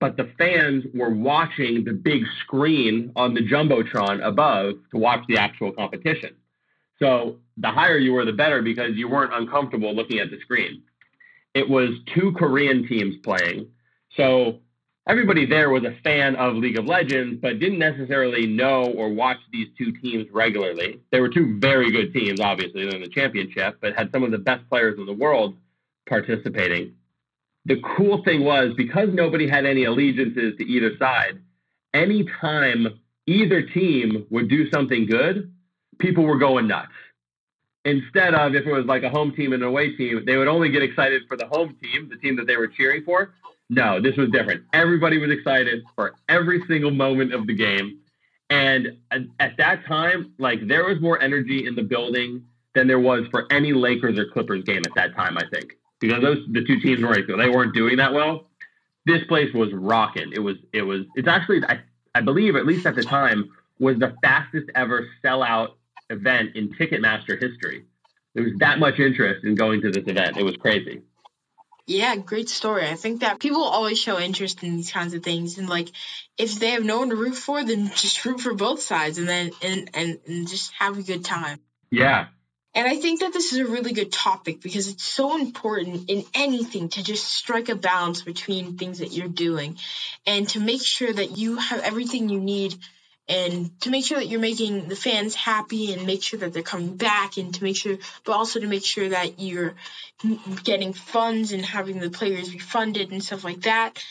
but 0.00 0.16
the 0.16 0.30
fans 0.38 0.84
were 0.94 1.10
watching 1.10 1.84
the 1.84 1.92
big 1.92 2.22
screen 2.40 3.12
on 3.16 3.34
the 3.34 3.40
jumbotron 3.40 4.24
above 4.24 4.74
to 4.92 4.98
watch 4.98 5.24
the 5.28 5.36
actual 5.36 5.72
competition. 5.72 6.36
So 6.98 7.38
the 7.60 7.70
higher 7.70 7.98
you 7.98 8.12
were, 8.12 8.24
the 8.24 8.32
better 8.32 8.62
because 8.62 8.94
you 8.94 9.08
weren't 9.08 9.32
uncomfortable 9.34 9.94
looking 9.94 10.18
at 10.18 10.30
the 10.30 10.38
screen. 10.40 10.82
It 11.54 11.68
was 11.68 11.90
two 12.14 12.32
Korean 12.32 12.86
teams 12.86 13.16
playing, 13.24 13.68
so 14.16 14.58
everybody 15.08 15.46
there 15.46 15.70
was 15.70 15.84
a 15.84 15.96
fan 16.04 16.36
of 16.36 16.56
League 16.56 16.78
of 16.78 16.84
Legends, 16.84 17.40
but 17.40 17.58
didn't 17.58 17.78
necessarily 17.78 18.46
know 18.46 18.84
or 18.84 19.08
watch 19.08 19.38
these 19.52 19.68
two 19.76 19.92
teams 19.92 20.26
regularly. 20.32 21.00
They 21.10 21.20
were 21.20 21.30
two 21.30 21.58
very 21.58 21.90
good 21.90 22.12
teams, 22.12 22.40
obviously, 22.40 22.82
in 22.82 23.00
the 23.00 23.08
championship, 23.08 23.78
but 23.80 23.96
had 23.96 24.12
some 24.12 24.22
of 24.22 24.30
the 24.30 24.38
best 24.38 24.68
players 24.68 24.98
in 24.98 25.06
the 25.06 25.12
world 25.12 25.56
participating 26.08 26.94
the 27.68 27.80
cool 27.96 28.22
thing 28.24 28.44
was 28.44 28.72
because 28.76 29.10
nobody 29.12 29.46
had 29.46 29.66
any 29.66 29.84
allegiances 29.84 30.56
to 30.56 30.64
either 30.64 30.96
side, 30.98 31.38
anytime 31.92 32.98
either 33.26 33.62
team 33.62 34.26
would 34.30 34.48
do 34.48 34.70
something 34.70 35.06
good, 35.06 35.52
people 35.98 36.24
were 36.24 36.38
going 36.38 36.66
nuts. 36.66 36.88
Instead 37.88 38.34
of 38.34 38.54
if 38.54 38.66
it 38.66 38.72
was 38.72 38.84
like 38.84 39.02
a 39.02 39.08
home 39.08 39.32
team 39.32 39.54
and 39.54 39.62
an 39.62 39.68
away 39.68 39.96
team, 39.96 40.22
they 40.26 40.36
would 40.36 40.46
only 40.46 40.68
get 40.68 40.82
excited 40.82 41.22
for 41.26 41.36
the 41.38 41.46
home 41.46 41.74
team, 41.82 42.08
the 42.10 42.16
team 42.16 42.36
that 42.36 42.46
they 42.46 42.56
were 42.56 42.68
cheering 42.68 43.02
for. 43.02 43.34
No, 43.70 44.00
this 44.00 44.14
was 44.16 44.28
different. 44.30 44.64
Everybody 44.74 45.16
was 45.18 45.30
excited 45.30 45.82
for 45.94 46.14
every 46.28 46.62
single 46.68 46.90
moment 46.90 47.32
of 47.32 47.46
the 47.46 47.54
game. 47.54 47.98
And 48.50 48.98
at, 49.10 49.56
that 49.56 49.86
time, 49.86 50.32
like 50.38 50.66
there 50.66 50.84
was 50.84 51.00
more 51.00 51.20
energy 51.22 51.66
in 51.66 51.74
the 51.74 51.82
building 51.82 52.44
than 52.74 52.86
there 52.86 53.00
was 53.00 53.26
for 53.30 53.50
any 53.50 53.72
Lakers 53.72 54.18
or 54.18 54.26
Clippers 54.26 54.64
game 54.64 54.82
at 54.86 54.94
that 54.94 55.14
time, 55.14 55.38
I 55.38 55.44
think 55.52 55.76
because 56.00 56.22
those 56.22 56.38
the 56.50 56.64
two 56.64 56.80
teams 56.80 57.02
weren't 57.02 57.26
they 57.26 57.48
weren't 57.48 57.74
doing 57.74 57.96
that 57.96 58.12
well. 58.12 58.46
This 59.06 59.24
place 59.24 59.52
was 59.54 59.72
rocking. 59.72 60.32
It 60.32 60.40
was 60.40 60.56
it 60.72 60.82
was 60.82 61.02
it's 61.14 61.28
actually 61.28 61.62
I 61.64 61.80
I 62.14 62.20
believe 62.20 62.54
at 62.54 62.66
least 62.66 62.86
at 62.86 62.94
the 62.94 63.02
time 63.02 63.50
was 63.78 63.98
the 63.98 64.14
fastest 64.22 64.70
ever 64.74 65.08
sellout 65.24 65.72
event 66.10 66.56
in 66.56 66.70
Ticketmaster 66.70 67.40
history. 67.40 67.84
There 68.34 68.44
was 68.44 68.54
that 68.58 68.78
much 68.78 68.98
interest 68.98 69.44
in 69.44 69.54
going 69.54 69.80
to 69.82 69.90
this 69.90 70.06
event. 70.06 70.36
It 70.36 70.44
was 70.44 70.56
crazy. 70.56 71.02
Yeah, 71.86 72.16
great 72.16 72.50
story. 72.50 72.86
I 72.86 72.96
think 72.96 73.22
that 73.22 73.40
people 73.40 73.62
always 73.62 73.98
show 73.98 74.18
interest 74.18 74.62
in 74.62 74.76
these 74.76 74.92
kinds 74.92 75.14
of 75.14 75.22
things, 75.22 75.56
and 75.56 75.68
like, 75.68 75.88
if 76.36 76.58
they 76.60 76.70
have 76.70 76.84
no 76.84 76.98
one 76.98 77.08
to 77.08 77.16
root 77.16 77.34
for, 77.34 77.64
then 77.64 77.86
just 77.96 78.24
root 78.24 78.40
for 78.40 78.54
both 78.54 78.82
sides, 78.82 79.18
and 79.18 79.28
then 79.28 79.50
and 79.62 79.90
and, 79.94 80.18
and 80.26 80.48
just 80.48 80.72
have 80.78 80.98
a 80.98 81.02
good 81.02 81.24
time. 81.24 81.58
Yeah, 81.90 82.26
and 82.74 82.86
I 82.86 82.96
think 82.96 83.20
that 83.20 83.32
this 83.32 83.52
is 83.52 83.58
a 83.58 83.66
really 83.66 83.92
good 83.92 84.12
topic 84.12 84.60
because 84.60 84.88
it's 84.88 85.02
so 85.02 85.36
important 85.36 86.08
in 86.08 86.24
anything 86.34 86.90
to 86.90 87.02
just 87.02 87.26
strike 87.26 87.68
a 87.70 87.74
balance 87.74 88.22
between 88.22 88.76
things 88.76 88.98
that 88.98 89.12
you're 89.12 89.26
doing 89.26 89.78
and 90.26 90.48
to 90.50 90.60
make 90.60 90.84
sure 90.84 91.12
that 91.12 91.36
you 91.38 91.56
have 91.56 91.80
everything 91.80 92.28
you 92.28 92.38
need 92.38 92.76
and 93.28 93.70
to 93.80 93.90
make 93.90 94.06
sure 94.06 94.18
that 94.18 94.26
you're 94.26 94.40
making 94.40 94.88
the 94.88 94.96
fans 94.96 95.34
happy 95.34 95.92
and 95.92 96.06
make 96.06 96.22
sure 96.22 96.38
that 96.40 96.52
they're 96.52 96.62
coming 96.62 96.94
back 96.94 97.36
and 97.36 97.54
to 97.54 97.62
make 97.62 97.76
sure 97.76 97.98
but 98.24 98.32
also 98.32 98.58
to 98.58 98.66
make 98.66 98.84
sure 98.84 99.08
that 99.08 99.38
you're 99.38 99.74
getting 100.64 100.92
funds 100.92 101.52
and 101.52 101.64
having 101.64 102.00
the 102.00 102.10
players 102.10 102.48
be 102.50 102.58
funded 102.58 103.10
and 103.10 103.22
stuff 103.22 103.44
like 103.44 103.62
that 103.62 104.02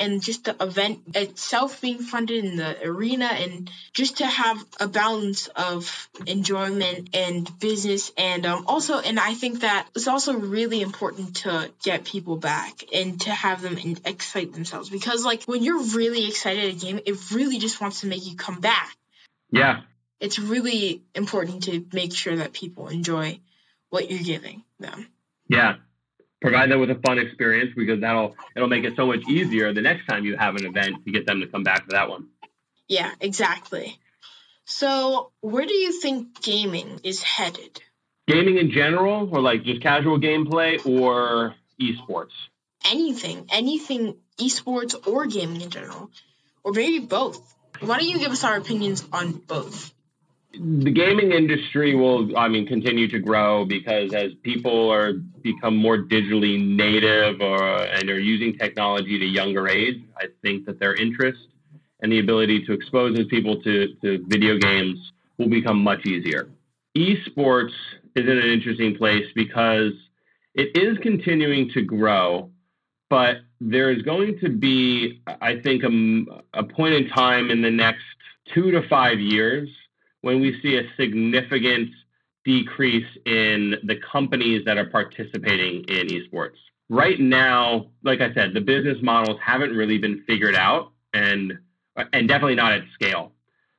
and 0.00 0.22
just 0.22 0.44
the 0.44 0.56
event 0.60 1.00
itself 1.14 1.80
being 1.80 1.98
funded 1.98 2.44
in 2.44 2.56
the 2.56 2.84
arena 2.86 3.26
and 3.26 3.70
just 3.92 4.16
to 4.18 4.26
have 4.26 4.64
a 4.80 4.88
balance 4.88 5.48
of 5.48 6.08
enjoyment 6.26 7.10
and 7.14 7.48
business 7.60 8.10
and 8.16 8.46
um, 8.46 8.64
also 8.66 8.98
and 8.98 9.20
i 9.20 9.34
think 9.34 9.60
that 9.60 9.86
it's 9.94 10.08
also 10.08 10.34
really 10.34 10.80
important 10.80 11.36
to 11.36 11.70
get 11.82 12.04
people 12.04 12.36
back 12.36 12.82
and 12.94 13.20
to 13.20 13.30
have 13.30 13.60
them 13.60 13.76
excite 14.04 14.52
themselves 14.52 14.88
because 14.88 15.24
like 15.24 15.44
when 15.44 15.62
you're 15.62 15.82
really 15.82 16.26
excited 16.26 16.64
at 16.64 16.70
a 16.70 16.86
game 16.86 17.00
it 17.04 17.30
really 17.30 17.58
just 17.58 17.80
wants 17.80 18.00
to 18.00 18.06
make 18.06 18.26
you 18.26 18.36
come 18.36 18.60
back. 18.60 18.96
Yeah. 19.50 19.82
It's 20.20 20.38
really 20.38 21.02
important 21.14 21.64
to 21.64 21.84
make 21.92 22.14
sure 22.14 22.36
that 22.36 22.52
people 22.52 22.88
enjoy 22.88 23.40
what 23.88 24.10
you're 24.10 24.22
giving 24.22 24.62
them. 24.78 25.08
Yeah 25.48 25.76
provide 26.40 26.70
them 26.70 26.80
with 26.80 26.90
a 26.90 26.94
fun 27.06 27.18
experience 27.18 27.72
because 27.76 28.00
that'll 28.00 28.36
it'll 28.56 28.68
make 28.68 28.84
it 28.84 28.96
so 28.96 29.06
much 29.06 29.20
easier 29.28 29.72
the 29.72 29.82
next 29.82 30.06
time 30.06 30.24
you 30.24 30.36
have 30.36 30.56
an 30.56 30.64
event 30.64 31.04
to 31.04 31.12
get 31.12 31.26
them 31.26 31.40
to 31.40 31.46
come 31.46 31.62
back 31.62 31.84
to 31.84 31.90
that 31.90 32.08
one. 32.08 32.28
Yeah, 32.88 33.12
exactly. 33.20 33.98
So, 34.64 35.32
where 35.40 35.66
do 35.66 35.74
you 35.74 36.00
think 36.00 36.40
gaming 36.42 37.00
is 37.04 37.22
headed? 37.22 37.80
Gaming 38.26 38.58
in 38.58 38.70
general, 38.70 39.28
or 39.32 39.40
like 39.40 39.64
just 39.64 39.82
casual 39.82 40.18
gameplay, 40.18 40.84
or 40.86 41.54
esports? 41.80 42.30
Anything, 42.84 43.46
anything, 43.50 44.16
esports 44.38 44.94
or 45.06 45.26
gaming 45.26 45.60
in 45.60 45.70
general, 45.70 46.10
or 46.62 46.72
maybe 46.72 47.00
both. 47.00 47.40
Why 47.80 47.98
don't 47.98 48.08
you 48.08 48.18
give 48.18 48.32
us 48.32 48.44
our 48.44 48.56
opinions 48.56 49.04
on 49.12 49.32
both? 49.32 49.92
The 50.52 50.90
gaming 50.90 51.32
industry 51.32 51.94
will, 51.94 52.36
I 52.36 52.48
mean, 52.48 52.66
continue 52.66 53.06
to 53.08 53.18
grow 53.18 53.64
because 53.64 54.12
as 54.12 54.32
people 54.42 54.90
are 54.90 55.12
become 55.42 55.76
more 55.76 55.98
digitally 55.98 56.60
native 56.60 57.40
or 57.40 57.62
and 57.62 58.10
are 58.10 58.18
using 58.18 58.58
technology 58.58 59.16
at 59.16 59.22
a 59.22 59.26
younger 59.26 59.68
age, 59.68 60.02
I 60.16 60.26
think 60.42 60.66
that 60.66 60.80
their 60.80 60.94
interest 60.94 61.40
and 62.02 62.10
the 62.10 62.18
ability 62.18 62.64
to 62.66 62.72
expose 62.72 63.16
those 63.16 63.28
people 63.28 63.62
to, 63.62 63.94
to 64.02 64.24
video 64.26 64.58
games 64.58 65.12
will 65.38 65.48
become 65.48 65.78
much 65.82 66.04
easier. 66.06 66.48
Esports 66.96 67.72
is 68.16 68.24
in 68.26 68.38
an 68.38 68.50
interesting 68.50 68.96
place 68.96 69.26
because 69.34 69.92
it 70.54 70.76
is 70.76 70.98
continuing 70.98 71.70
to 71.70 71.82
grow, 71.82 72.50
but 73.08 73.36
there 73.60 73.92
is 73.92 74.02
going 74.02 74.38
to 74.40 74.48
be, 74.48 75.22
I 75.40 75.60
think, 75.60 75.84
a, 75.84 76.58
a 76.58 76.64
point 76.64 76.94
in 76.94 77.08
time 77.08 77.50
in 77.50 77.62
the 77.62 77.70
next 77.70 78.02
two 78.52 78.72
to 78.72 78.86
five 78.88 79.20
years 79.20 79.68
when 80.22 80.40
we 80.40 80.60
see 80.62 80.76
a 80.76 80.82
significant 80.96 81.90
decrease 82.44 83.06
in 83.26 83.76
the 83.84 83.96
companies 84.12 84.64
that 84.64 84.78
are 84.78 84.86
participating 84.86 85.84
in 85.88 86.06
esports. 86.08 86.56
Right 86.88 87.20
now, 87.20 87.90
like 88.02 88.20
I 88.20 88.32
said, 88.34 88.54
the 88.54 88.60
business 88.60 88.98
models 89.02 89.38
haven't 89.44 89.76
really 89.76 89.98
been 89.98 90.24
figured 90.26 90.54
out 90.54 90.92
and 91.14 91.58
and 92.12 92.28
definitely 92.28 92.54
not 92.54 92.72
at 92.72 92.82
scale. 92.94 93.32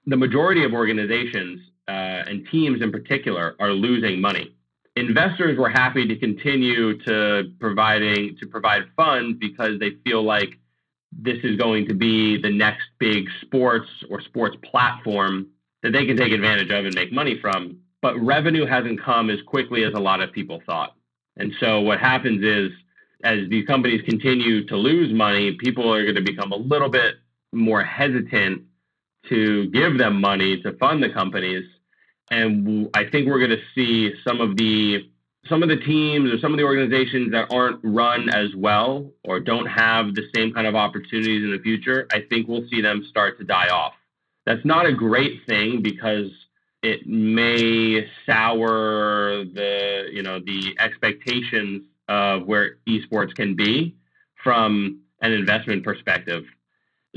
The 0.05 0.17
majority 0.17 0.63
of 0.63 0.73
organizations 0.73 1.61
uh, 1.87 1.91
and 2.27 2.47
teams 2.51 2.81
in 2.81 2.91
particular 2.91 3.55
are 3.59 3.71
losing 3.71 4.21
money. 4.21 4.55
Investors 4.95 5.57
were 5.57 5.69
happy 5.69 6.05
to 6.07 6.15
continue 6.17 6.97
to 7.03 7.51
providing 7.59 8.37
to 8.39 8.47
provide 8.47 8.83
funds 8.95 9.37
because 9.39 9.79
they 9.79 9.91
feel 10.03 10.23
like 10.23 10.59
this 11.11 11.37
is 11.43 11.57
going 11.57 11.87
to 11.87 11.93
be 11.93 12.41
the 12.41 12.49
next 12.49 12.83
big 12.99 13.25
sports 13.41 13.89
or 14.09 14.21
sports 14.21 14.55
platform 14.63 15.47
that 15.83 15.93
they 15.93 16.05
can 16.05 16.17
take 16.17 16.31
advantage 16.31 16.69
of 16.69 16.85
and 16.85 16.95
make 16.95 17.11
money 17.11 17.39
from. 17.39 17.79
But 18.01 18.19
revenue 18.19 18.65
hasn't 18.65 19.01
come 19.01 19.29
as 19.29 19.41
quickly 19.43 19.83
as 19.83 19.93
a 19.93 19.99
lot 19.99 20.21
of 20.21 20.31
people 20.31 20.61
thought. 20.65 20.95
And 21.37 21.53
so 21.59 21.81
what 21.81 21.99
happens 21.99 22.43
is, 22.43 22.71
as 23.23 23.47
these 23.49 23.65
companies 23.67 24.01
continue 24.03 24.65
to 24.67 24.75
lose 24.75 25.13
money, 25.13 25.53
people 25.53 25.93
are 25.93 26.03
going 26.03 26.15
to 26.15 26.21
become 26.21 26.51
a 26.51 26.57
little 26.57 26.89
bit 26.89 27.15
more 27.51 27.83
hesitant 27.83 28.63
to 29.29 29.67
give 29.67 29.97
them 29.97 30.19
money 30.19 30.61
to 30.63 30.73
fund 30.77 31.03
the 31.03 31.09
companies. 31.09 31.63
And 32.31 32.89
I 32.95 33.05
think 33.05 33.27
we're 33.27 33.39
going 33.39 33.51
to 33.51 33.63
see 33.75 34.13
some 34.23 34.41
of 34.41 34.57
the 34.57 35.07
some 35.49 35.63
of 35.63 35.69
the 35.69 35.77
teams 35.77 36.31
or 36.31 36.37
some 36.37 36.53
of 36.53 36.59
the 36.59 36.63
organizations 36.63 37.31
that 37.31 37.51
aren't 37.51 37.79
run 37.83 38.29
as 38.29 38.55
well 38.55 39.09
or 39.23 39.39
don't 39.39 39.65
have 39.65 40.13
the 40.13 40.23
same 40.35 40.53
kind 40.53 40.67
of 40.67 40.75
opportunities 40.75 41.43
in 41.43 41.51
the 41.51 41.57
future, 41.57 42.05
I 42.11 42.21
think 42.29 42.47
we'll 42.47 42.67
see 42.69 42.79
them 42.79 43.03
start 43.09 43.39
to 43.39 43.43
die 43.43 43.69
off. 43.69 43.93
That's 44.45 44.65
not 44.65 44.85
a 44.85 44.93
great 44.93 45.41
thing 45.47 45.81
because 45.81 46.29
it 46.83 47.05
may 47.05 48.07
sour 48.25 49.45
the 49.45 50.07
you 50.11 50.23
know 50.23 50.39
the 50.39 50.75
expectations 50.79 51.83
of 52.07 52.45
where 52.45 52.77
esports 52.87 53.33
can 53.35 53.55
be 53.55 53.95
from 54.43 55.01
an 55.21 55.31
investment 55.31 55.83
perspective. 55.83 56.43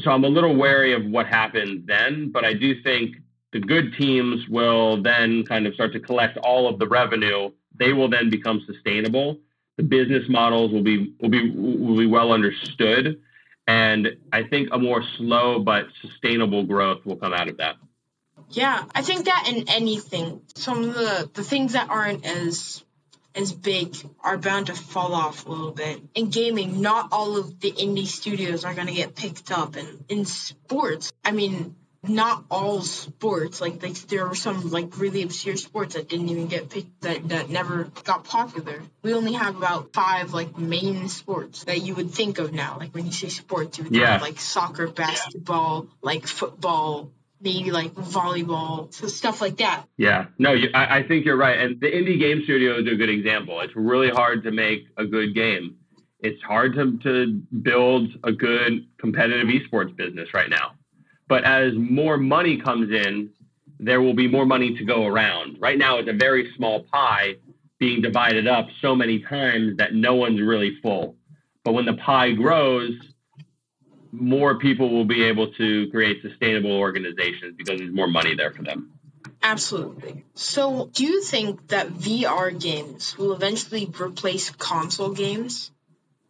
So 0.00 0.10
I'm 0.10 0.24
a 0.24 0.28
little 0.28 0.54
wary 0.54 0.92
of 0.92 1.04
what 1.06 1.26
happens 1.26 1.87
then, 1.87 2.30
but 2.32 2.44
I 2.44 2.52
do 2.52 2.82
think 2.82 3.16
the 3.52 3.60
good 3.60 3.94
teams 3.96 4.46
will 4.48 5.00
then 5.02 5.44
kind 5.44 5.66
of 5.66 5.74
start 5.74 5.92
to 5.92 6.00
collect 6.00 6.37
all 6.38 6.68
of 6.68 6.78
the 6.78 6.88
revenue. 6.88 7.50
They 7.78 7.92
will 7.92 8.08
then 8.08 8.28
become 8.28 8.60
sustainable. 8.66 9.38
The 9.76 9.84
business 9.84 10.24
models 10.28 10.72
will 10.72 10.82
be 10.82 11.14
will 11.20 11.30
be 11.30 11.50
will 11.50 11.96
be 11.96 12.06
well 12.06 12.32
understood, 12.32 13.20
and 13.66 14.09
I 14.33 14.44
think 14.44 14.68
a 14.72 14.79
more 14.79 15.03
slow 15.16 15.61
but 15.61 15.87
sustainable 16.00 16.64
growth 16.64 17.05
will 17.05 17.16
come 17.16 17.33
out 17.33 17.48
of 17.48 17.59
that. 17.59 17.77
Yeah, 18.50 18.85
I 18.94 19.03
think 19.03 19.24
that 19.24 19.50
in 19.53 19.68
anything, 19.68 20.42
some 20.55 20.85
of 20.85 20.94
the, 20.94 21.31
the 21.33 21.44
things 21.44 21.72
that 21.72 21.88
aren't 21.88 22.27
as 22.27 22.85
as 23.35 23.53
big 23.53 23.96
are 24.20 24.38
bound 24.38 24.66
to 24.66 24.74
fall 24.74 25.12
off 25.12 25.46
a 25.46 25.48
little 25.48 25.72
bit. 25.72 26.00
In 26.14 26.31
gaming, 26.31 26.81
not 26.81 27.09
all 27.11 27.37
of 27.37 27.59
the 27.59 27.72
indie 27.72 28.07
studios 28.07 28.64
are 28.64 28.74
going 28.74 28.87
to 28.87 28.92
get 28.92 29.16
picked 29.16 29.50
up. 29.50 29.74
And 29.74 30.05
in 30.09 30.24
sports, 30.24 31.12
I 31.24 31.33
mean, 31.33 31.74
not 32.09 32.45
all 32.51 32.83
sports. 32.83 33.61
Like, 33.61 33.83
like 33.83 33.95
there 34.09 34.27
were 34.27 34.35
some 34.35 34.71
like 34.71 34.99
really 34.99 35.23
obscure 35.23 35.57
sports 35.57 35.95
that 35.95 36.09
didn't 36.09 36.29
even 36.29 36.47
get 36.47 36.71
picked 36.71 37.03
that 37.03 37.29
that 37.29 37.51
never 37.51 37.85
got 38.05 38.25
popular. 38.25 38.83
We 39.03 39.14
only 39.14 39.33
have 39.33 39.57
about 39.57 39.93
five 39.93 40.33
like 40.33 40.57
main 40.59 41.09
sports 41.09 41.64
that 41.64 41.83
you 41.83 41.95
would 41.95 42.11
think 42.11 42.38
of 42.38 42.53
now. 42.53 42.77
Like 42.79 42.95
when 42.95 43.07
you 43.07 43.12
say 43.12 43.29
sports, 43.29 43.79
you 43.79 43.85
would 43.85 43.95
yeah. 43.95 44.07
think 44.07 44.17
of, 44.17 44.23
like 44.23 44.40
soccer, 44.40 44.88
basketball, 44.88 45.88
like 46.03 46.27
football, 46.27 47.11
maybe 47.40 47.71
like 47.71 47.93
volleyball, 47.95 48.93
so 48.93 49.07
stuff 49.07 49.40
like 49.40 49.59
that. 49.59 49.85
Yeah, 49.97 50.27
no, 50.38 50.53
you, 50.53 50.71
I, 50.75 50.99
I, 50.99 51.03
think 51.07 51.27
you're 51.27 51.37
right. 51.37 51.59
And 51.59 51.81
the 51.81 51.87
indie 51.87 52.19
game 52.19 52.43
studios 52.45 52.87
are 52.88 52.93
a 52.93 52.97
good 52.97 53.11
example. 53.11 53.61
It's 53.61 53.77
really 53.77 54.09
hard 54.09 54.45
to 54.45 54.51
make 54.51 54.87
a 54.97 55.05
good 55.05 55.35
game. 55.35 55.77
It's 56.21 56.43
hard 56.43 56.75
to, 56.77 56.99
to 56.99 57.43
build 57.62 58.09
a 58.25 58.33
good 58.33 58.87
competitive 58.99 59.47
esports 59.49 59.95
business 59.95 60.33
right 60.33 60.49
now. 60.49 60.73
But 61.28 61.44
as 61.44 61.72
more 61.74 62.16
money 62.16 62.60
comes 62.60 62.90
in, 62.90 63.30
there 63.78 64.00
will 64.00 64.14
be 64.14 64.28
more 64.28 64.46
money 64.46 64.76
to 64.76 64.84
go 64.84 65.06
around. 65.06 65.58
Right 65.60 65.78
now, 65.78 65.98
it's 65.98 66.08
a 66.08 66.12
very 66.12 66.52
small 66.56 66.84
pie 66.84 67.37
being 67.78 68.02
divided 68.02 68.46
up 68.46 68.68
so 68.80 68.94
many 68.94 69.20
times 69.20 69.78
that 69.78 69.94
no 69.94 70.14
one's 70.14 70.40
really 70.40 70.78
full. 70.82 71.16
But 71.64 71.72
when 71.72 71.87
the 71.87 71.94
pie 71.94 72.32
grows, 72.32 72.92
more 74.12 74.58
people 74.58 74.90
will 74.90 75.04
be 75.04 75.24
able 75.24 75.52
to 75.54 75.90
create 75.90 76.22
sustainable 76.22 76.72
organizations 76.72 77.54
because 77.56 77.78
there's 77.78 77.94
more 77.94 78.06
money 78.06 78.34
there 78.37 78.52
for 78.52 78.62
them. 78.62 78.92
Absolutely. 79.42 80.24
So, 80.34 80.88
do 80.92 81.04
you 81.04 81.22
think 81.22 81.68
that 81.68 81.88
VR 81.88 82.58
games 82.58 83.18
will 83.18 83.32
eventually 83.32 83.90
replace 84.00 84.50
console 84.50 85.10
games? 85.10 85.70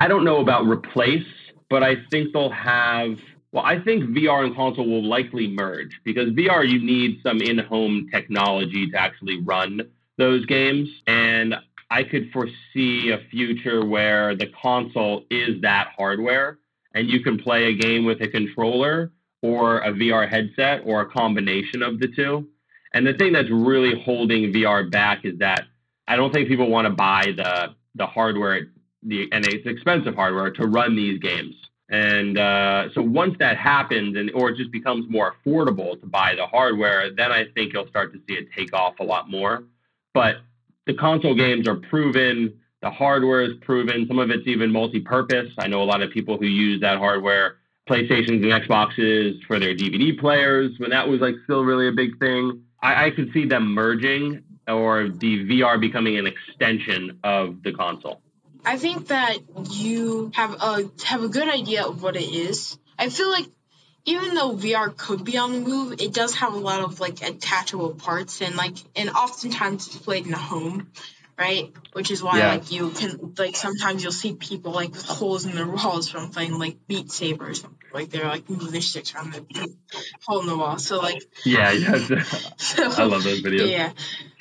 I 0.01 0.09
don't 0.09 0.25
know 0.25 0.41
about 0.41 0.67
replace, 0.67 1.27
but 1.71 1.83
I 1.83 1.97
think 2.11 2.33
they'll 2.33 2.51
have. 2.51 3.19
Well, 3.55 3.65
I 3.65 3.79
think 3.79 4.07
VR 4.07 4.45
and 4.45 4.57
console 4.57 4.85
will 4.85 5.05
likely 5.05 5.47
merge 5.47 6.01
because 6.03 6.31
VR, 6.31 6.69
you 6.69 6.85
need 6.85 7.21
some 7.23 7.41
in 7.41 7.59
home 7.59 8.09
technology 8.13 8.91
to 8.91 8.97
actually 8.97 9.41
run 9.43 9.81
those 10.19 10.45
games. 10.47 10.89
And 11.07 11.55
I 11.89 12.03
could 12.03 12.33
foresee 12.33 13.13
a 13.13 13.19
future 13.31 13.87
where 13.87 14.35
the 14.35 14.49
console 14.61 15.25
is 15.31 15.61
that 15.63 15.93
hardware 15.97 16.59
and 16.97 17.09
you 17.09 17.21
can 17.21 17.39
play 17.39 17.67
a 17.67 17.77
game 17.77 18.05
with 18.05 18.21
a 18.23 18.27
controller 18.27 19.13
or 19.41 19.79
a 19.83 19.93
VR 19.93 20.29
headset 20.29 20.83
or 20.85 21.03
a 21.03 21.07
combination 21.07 21.81
of 21.81 22.01
the 22.01 22.09
two. 22.09 22.49
And 22.93 23.07
the 23.07 23.15
thing 23.15 23.33
that's 23.33 23.51
really 23.51 24.03
holding 24.03 24.53
VR 24.53 24.91
back 24.91 25.25
is 25.25 25.39
that 25.39 25.63
I 26.09 26.17
don't 26.17 26.33
think 26.35 26.49
people 26.49 26.69
want 26.69 26.87
to 26.87 26.93
buy 26.93 27.33
the 27.37 27.77
the 27.95 28.07
hardware, 28.07 28.67
the 29.05 29.29
and 29.31 29.47
it's 29.47 29.65
expensive 29.65 30.17
hardware 30.17 30.51
to 30.51 30.67
run 30.67 30.97
these 30.97 31.21
games. 31.21 31.55
And 31.95 32.39
uh, 32.39 32.93
so 32.93 33.03
once 33.03 33.37
that 33.39 33.57
happens, 33.57 34.17
and 34.17 34.31
or 34.35 34.51
it 34.51 34.57
just 34.57 34.73
becomes 34.73 35.09
more 35.09 35.35
affordable 35.35 36.01
to 36.01 36.07
buy 36.07 36.35
the 36.35 36.47
hardware, 36.47 37.11
then 37.15 37.31
I 37.31 37.45
think 37.55 37.73
you'll 37.73 37.87
start 37.89 38.13
to 38.15 38.19
see 38.27 38.35
it 38.35 38.49
take 38.57 38.73
off 38.73 38.95
a 39.01 39.05
lot 39.05 39.31
more. 39.31 39.65
But 40.13 40.37
the 40.87 40.95
console 40.95 41.35
games 41.35 41.69
are 41.69 41.77
proven 41.77 42.59
the 42.85 42.91
hardware 42.91 43.41
is 43.41 43.53
proven. 43.63 44.07
Some 44.07 44.19
of 44.19 44.29
it's 44.29 44.47
even 44.47 44.71
multi-purpose. 44.71 45.51
I 45.57 45.69
know 45.69 45.83
a 45.83 45.85
lot 45.85 46.03
of 46.03 46.11
people 46.11 46.37
who 46.37 46.45
use 46.45 46.83
that 46.83 46.99
hardware, 46.99 47.57
PlayStations 47.89 48.43
and 48.43 48.53
Xboxes 48.63 49.43
for 49.47 49.59
their 49.59 49.75
DVD 49.75 50.19
players 50.19 50.73
when 50.77 50.91
that 50.91 51.09
was 51.09 51.23
like 51.23 51.35
still 51.45 51.65
really 51.65 51.89
a 51.89 51.93
big 51.93 52.19
thing. 52.19 52.63
I, 52.83 53.07
I 53.07 53.11
could 53.11 53.33
see 53.33 53.47
them 53.47 53.73
merging 53.73 54.43
or 54.69 55.09
the 55.09 55.47
VR 55.47 55.81
becoming 55.81 56.19
an 56.19 56.27
extension 56.27 57.19
of 57.25 57.63
the 57.63 57.73
console. 57.73 58.21
I 58.65 58.79
think 58.79 59.09
that 59.09 59.39
you 59.71 60.31
have 60.35 60.55
a 60.55 60.91
have 61.05 61.23
a 61.23 61.29
good 61.29 61.49
idea 61.49 61.85
of 61.85 62.03
what 62.03 62.17
it 62.17 62.29
is. 62.29 62.79
I 62.99 63.09
feel 63.09 63.31
like 63.31 63.47
even 64.07 64.35
though 64.35 64.53
VR 64.55 64.95
could 64.95 65.25
be 65.25 65.39
on 65.39 65.53
the 65.53 65.61
move, 65.61 66.01
it 66.01 66.13
does 66.13 66.35
have 66.37 66.53
a 66.53 66.59
lot 66.59 66.81
of 66.81 67.01
like 67.01 67.23
attachable 67.23 67.95
parts 67.95 68.41
and 68.43 68.57
like 68.57 68.77
and 68.97 69.11
oftentimes 69.11 69.87
it's 69.87 69.97
played 69.97 70.27
in 70.27 70.35
a 70.35 70.39
home 70.39 70.91
right? 71.39 71.73
Which 71.93 72.11
is 72.11 72.23
why 72.23 72.39
yeah. 72.39 72.49
like 72.53 72.71
you 72.71 72.91
can 72.91 73.35
like 73.39 73.57
sometimes 73.57 74.03
you'll 74.03 74.13
see 74.13 74.35
people 74.35 74.73
like 74.73 74.93
with 74.93 75.05
holes 75.05 75.45
in 75.45 75.55
their 75.55 75.67
walls 75.67 76.09
from 76.09 76.31
playing 76.31 76.59
like 76.59 76.77
Beat 76.87 77.11
Saber 77.11 77.49
or 77.49 77.55
something. 77.55 77.79
Like 77.93 78.11
they're 78.11 78.27
like 78.27 78.49
moving 78.49 78.71
their 78.71 78.81
sticks 78.81 79.15
around 79.15 79.33
the 79.33 79.77
hole 80.27 80.41
in 80.41 80.47
the 80.47 80.57
wall. 80.57 80.79
So 80.79 80.99
like 80.99 81.23
Yeah, 81.45 81.73
yeah. 81.73 81.95
so, 82.57 82.91
I 82.91 83.05
love 83.05 83.25
those 83.25 83.43
videos. 83.43 83.71
Yeah. 83.71 83.93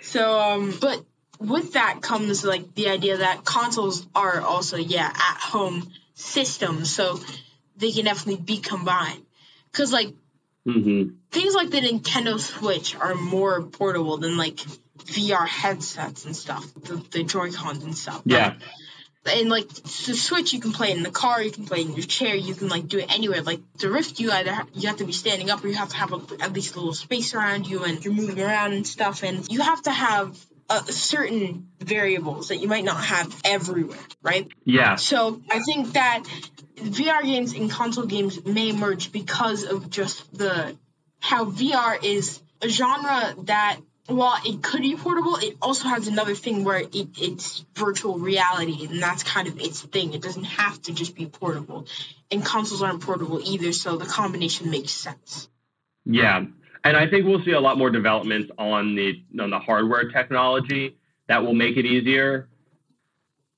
So 0.01 0.39
um 0.39 0.73
but 0.79 1.03
with 1.39 1.73
that 1.73 2.01
comes 2.01 2.43
like 2.43 2.73
the 2.75 2.89
idea 2.89 3.17
that 3.17 3.43
consoles 3.43 4.05
are 4.15 4.41
also 4.41 4.77
yeah 4.77 5.07
at 5.07 5.37
home 5.39 5.91
systems 6.13 6.93
so 6.93 7.19
they 7.77 7.91
can 7.91 8.05
definitely 8.05 8.41
be 8.41 8.57
combined 8.57 9.25
because 9.71 9.91
like 9.91 10.13
mm-hmm. 10.65 11.15
things 11.31 11.53
like 11.53 11.69
the 11.69 11.81
nintendo 11.81 12.39
switch 12.39 12.95
are 12.95 13.15
more 13.15 13.63
portable 13.63 14.17
than 14.17 14.37
like 14.37 14.59
VR 15.05 15.47
headsets 15.47 16.25
and 16.25 16.35
stuff, 16.35 16.65
the, 16.75 17.03
the 17.11 17.23
Joy 17.23 17.51
Cons 17.51 17.83
and 17.83 17.97
stuff. 17.97 18.21
Yeah. 18.25 18.55
and 19.25 19.49
like 19.49 19.67
the 19.69 20.13
Switch, 20.13 20.53
you 20.53 20.59
can 20.59 20.71
play 20.71 20.91
in 20.91 21.03
the 21.03 21.11
car, 21.11 21.41
you 21.41 21.51
can 21.51 21.65
play 21.65 21.81
in 21.81 21.93
your 21.93 22.05
chair, 22.05 22.35
you 22.35 22.53
can 22.53 22.67
like 22.67 22.87
do 22.87 22.99
it 22.99 23.13
anywhere. 23.13 23.41
Like 23.41 23.61
the 23.79 23.89
Rift, 23.89 24.19
you 24.19 24.31
either 24.31 24.53
ha- 24.53 24.67
you 24.73 24.87
have 24.87 24.97
to 24.97 25.05
be 25.05 25.11
standing 25.11 25.49
up 25.49 25.63
or 25.63 25.67
you 25.67 25.75
have 25.75 25.89
to 25.89 25.97
have 25.97 26.13
a, 26.13 26.21
at 26.41 26.53
least 26.53 26.75
a 26.75 26.79
little 26.79 26.93
space 26.93 27.33
around 27.33 27.67
you, 27.67 27.83
and 27.83 28.03
you're 28.03 28.13
moving 28.13 28.41
around 28.41 28.73
and 28.73 28.85
stuff, 28.85 29.23
and 29.23 29.49
you 29.51 29.61
have 29.61 29.81
to 29.83 29.91
have 29.91 30.37
uh, 30.73 30.83
certain 30.85 31.69
variables 31.79 32.47
that 32.47 32.57
you 32.57 32.67
might 32.67 32.83
not 32.83 32.97
have 33.03 33.41
everywhere, 33.45 33.99
right? 34.23 34.47
Yeah. 34.65 34.95
So 34.95 35.39
I 35.51 35.59
think 35.59 35.93
that 35.93 36.23
VR 36.77 37.21
games 37.23 37.53
and 37.53 37.69
console 37.69 38.05
games 38.05 38.43
may 38.43 38.71
merge 38.71 39.11
because 39.11 39.65
of 39.65 39.91
just 39.91 40.35
the 40.35 40.75
how 41.19 41.45
VR 41.45 42.03
is 42.03 42.41
a 42.61 42.69
genre 42.69 43.35
that 43.43 43.77
while 44.07 44.37
it 44.43 44.63
could 44.63 44.81
be 44.81 44.95
portable, 44.95 45.37
it 45.37 45.57
also 45.61 45.87
has 45.87 46.07
another 46.07 46.33
thing 46.33 46.63
where 46.63 46.79
it, 46.79 47.07
it's 47.19 47.63
virtual 47.75 48.17
reality, 48.17 48.87
and 48.87 49.01
that's 49.01 49.21
kind 49.21 49.47
of 49.47 49.59
its 49.59 49.81
thing. 49.81 50.13
It 50.13 50.23
doesn't 50.23 50.43
have 50.43 50.81
to 50.83 50.93
just 50.93 51.15
be 51.15 51.27
portable, 51.27 51.85
and 52.31 52.43
consoles 52.43 52.81
aren't 52.81 53.01
portable 53.01 53.39
either, 53.45 53.71
so 53.73 53.97
the 53.97 54.05
combination 54.05 54.71
makes 54.71 54.91
sense. 54.91 55.47
Yeah, 56.03 56.45
and 56.83 56.97
I 56.97 57.07
think 57.07 57.25
we'll 57.25 57.43
see 57.43 57.51
a 57.51 57.59
lot 57.59 57.77
more 57.77 57.89
developments 57.89 58.51
on 58.57 58.95
the 58.95 59.23
on 59.39 59.49
the 59.49 59.59
hardware 59.59 60.09
technology 60.09 60.97
that 61.27 61.43
will 61.43 61.53
make 61.53 61.77
it 61.77 61.85
easier. 61.85 62.49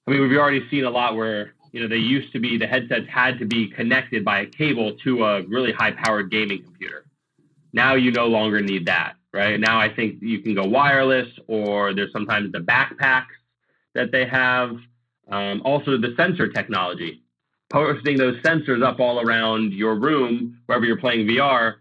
I 0.08 0.12
mean, 0.12 0.22
we've 0.22 0.38
already 0.38 0.68
seen 0.70 0.84
a 0.84 0.90
lot 0.90 1.16
where 1.16 1.54
you 1.72 1.82
know 1.82 1.88
they 1.88 1.98
used 1.98 2.32
to 2.34 2.40
be 2.40 2.58
the 2.58 2.68
headsets 2.68 3.08
had 3.10 3.40
to 3.40 3.46
be 3.46 3.70
connected 3.70 4.24
by 4.24 4.42
a 4.42 4.46
cable 4.46 4.96
to 5.04 5.24
a 5.26 5.44
really 5.44 5.72
high 5.72 5.92
powered 5.92 6.32
gaming 6.32 6.64
computer. 6.64 7.06
Now 7.74 7.96
you 7.96 8.12
no 8.12 8.28
longer 8.28 8.62
need 8.62 8.86
that 8.86 9.16
right? 9.36 9.60
Now 9.60 9.80
I 9.80 9.94
think 9.94 10.22
you 10.22 10.40
can 10.40 10.56
go 10.56 10.64
wireless, 10.64 11.28
or 11.48 11.94
there's 11.94 12.12
sometimes 12.14 12.54
the 12.54 12.60
backpacks 12.60 13.36
that 13.94 14.12
they 14.12 14.26
have. 14.26 14.78
Um, 15.30 15.62
also, 15.66 15.98
the 15.98 16.14
sensor 16.18 16.48
technology. 16.48 17.22
posting 17.70 18.16
those 18.16 18.38
sensors 18.42 18.84
up 18.84 19.00
all 19.00 19.20
around 19.20 19.74
your 19.74 19.96
room 19.96 20.62
wherever 20.68 20.86
you're 20.86 21.00
playing 21.00 21.28
VR 21.28 21.76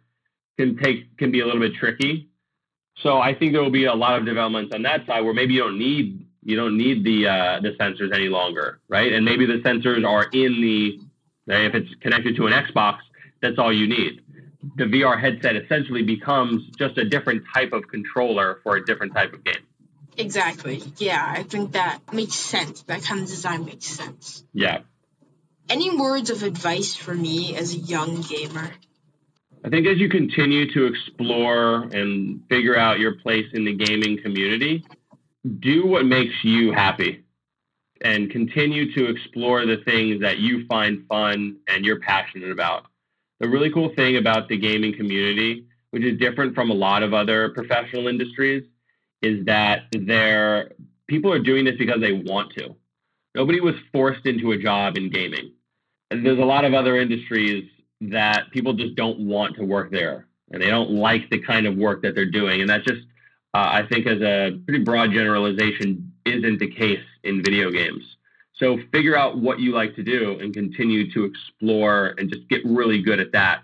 can 0.59 0.77
take 0.77 1.17
can 1.17 1.31
be 1.31 1.41
a 1.41 1.47
little 1.47 1.61
bit 1.61 1.75
tricky. 1.75 2.29
So 3.03 3.19
I 3.19 3.35
think 3.35 3.53
there 3.53 3.63
will 3.63 3.71
be 3.71 3.87
a 3.87 3.95
lot 3.95 4.19
of 4.19 4.25
developments 4.25 4.73
on 4.75 4.83
that 4.83 5.07
side 5.07 5.23
where 5.23 5.35
maybe 5.35 5.55
you 5.55 5.61
don't 5.61 5.79
need 5.79 6.27
you 6.43 6.57
don't 6.57 6.77
need 6.77 7.05
the 7.05 7.27
uh, 7.27 7.61
the 7.61 7.71
sensors 7.81 8.15
any 8.15 8.29
longer, 8.29 8.81
right? 8.89 9.13
And 9.13 9.25
maybe 9.25 9.47
the 9.47 9.61
sensors 9.65 10.07
are 10.07 10.25
in 10.33 10.61
the 10.61 11.01
if 11.47 11.75
it's 11.75 11.95
connected 12.01 12.37
to 12.37 12.47
an 12.47 12.53
Xbox, 12.53 12.99
that's 13.43 13.59
all 13.59 13.73
you 13.73 13.89
need. 13.89 14.23
The 14.77 14.85
VR 14.85 15.21
headset 15.21 15.57
essentially 15.57 16.03
becomes 16.03 16.67
just 16.79 16.97
a 16.97 17.05
different 17.05 17.45
type 17.55 17.73
of 17.73 17.87
controller 17.89 18.61
for 18.63 18.77
a 18.77 18.85
different 18.85 19.15
type 19.15 19.35
of 19.35 19.45
game. 19.45 19.63
Exactly. 20.17 20.83
Yeah, 20.99 21.23
I 21.23 21.43
think 21.43 21.73
that 21.73 21.99
makes 22.13 22.35
sense. 22.35 22.83
That 22.83 23.03
kind 23.03 23.21
of 23.21 23.27
design 23.27 23.65
makes 23.65 23.87
sense. 23.87 24.45
Yeah. 24.53 24.81
Any 25.69 25.97
words 25.97 26.31
of 26.31 26.43
advice 26.43 26.95
for 26.95 27.15
me 27.15 27.57
as 27.57 27.75
a 27.75 27.79
young 27.79 28.21
gamer? 28.23 28.71
I 29.65 29.71
think 29.71 29.87
as 29.87 29.97
you 29.97 30.11
continue 30.11 30.71
to 30.75 30.85
explore 30.85 31.85
and 31.85 32.43
figure 32.51 32.77
out 32.77 32.99
your 32.99 33.15
place 33.17 33.47
in 33.55 33.65
the 33.65 33.75
gaming 33.75 34.21
community, 34.23 34.85
do 35.61 35.87
what 35.87 36.05
makes 36.05 36.35
you 36.43 36.71
happy 36.73 37.25
and 38.03 38.31
continue 38.31 38.93
to 38.93 39.07
explore 39.07 39.65
the 39.65 39.79
things 39.87 40.21
that 40.21 40.37
you 40.39 40.67
find 40.67 41.07
fun 41.09 41.57
and 41.67 41.83
you're 41.83 42.01
passionate 42.01 42.51
about. 42.51 42.85
The 43.41 43.49
really 43.49 43.71
cool 43.73 43.91
thing 43.97 44.19
about 44.19 44.51
the 44.51 44.59
gaming 44.59 44.95
community, 44.95 45.65
which 45.93 46.03
is 46.03 46.19
different 46.19 46.55
from 46.55 46.71
a 46.71 46.75
lot 46.75 47.03
of 47.03 47.15
other 47.15 47.49
professional 47.49 48.07
industries, 48.07 48.65
is 49.23 49.47
that 49.47 49.85
there 49.93 50.73
people 51.09 51.33
are 51.33 51.39
doing 51.39 51.65
this 51.65 51.77
because 51.79 52.03
they 52.03 52.13
want 52.13 52.53
to. 52.59 52.77
Nobody 53.35 53.61
was 53.61 53.75
forced 53.93 54.27
into 54.27 54.53
a 54.53 54.59
job 54.59 54.99
in 54.99 55.09
gaming. 55.09 55.53
And 56.11 56.25
there's 56.25 56.39
a 56.39 56.45
lot 56.45 56.67
of 56.67 56.75
other 56.75 56.99
industries 56.99 57.71
that 58.11 58.51
people 58.51 58.73
just 58.73 58.95
don't 58.95 59.21
want 59.21 59.57
to 59.57 59.65
work 59.65 59.91
there 59.91 60.27
and 60.51 60.63
they 60.63 60.69
don't 60.69 60.91
like 60.91 61.29
the 61.31 61.39
kind 61.39 61.67
of 61.67 61.77
work 61.77 62.03
that 62.03 62.15
they're 62.15 62.31
doing. 62.31 62.61
And 62.61 62.71
that 62.71 62.85
just, 62.85 63.03
uh, 63.55 63.69
I 63.73 63.87
think, 63.91 64.07
as 64.07 64.21
a 64.21 64.59
pretty 64.67 64.85
broad 64.85 65.13
generalization, 65.13 66.13
isn't 66.25 66.59
the 66.59 66.71
case 66.71 67.05
in 67.23 67.43
video 67.43 67.71
games. 67.71 68.03
So 68.57 68.79
figure 68.93 69.17
out 69.17 69.39
what 69.39 69.59
you 69.59 69.73
like 69.73 69.97
to 69.97 70.03
do 70.03 70.39
and 70.41 70.55
continue 70.55 71.11
to 71.13 71.25
explore 71.25 72.15
and 72.19 72.33
just 72.33 72.49
get 72.49 72.65
really 72.65 73.03
good 73.03 73.21
at 73.21 73.33
that. 73.33 73.63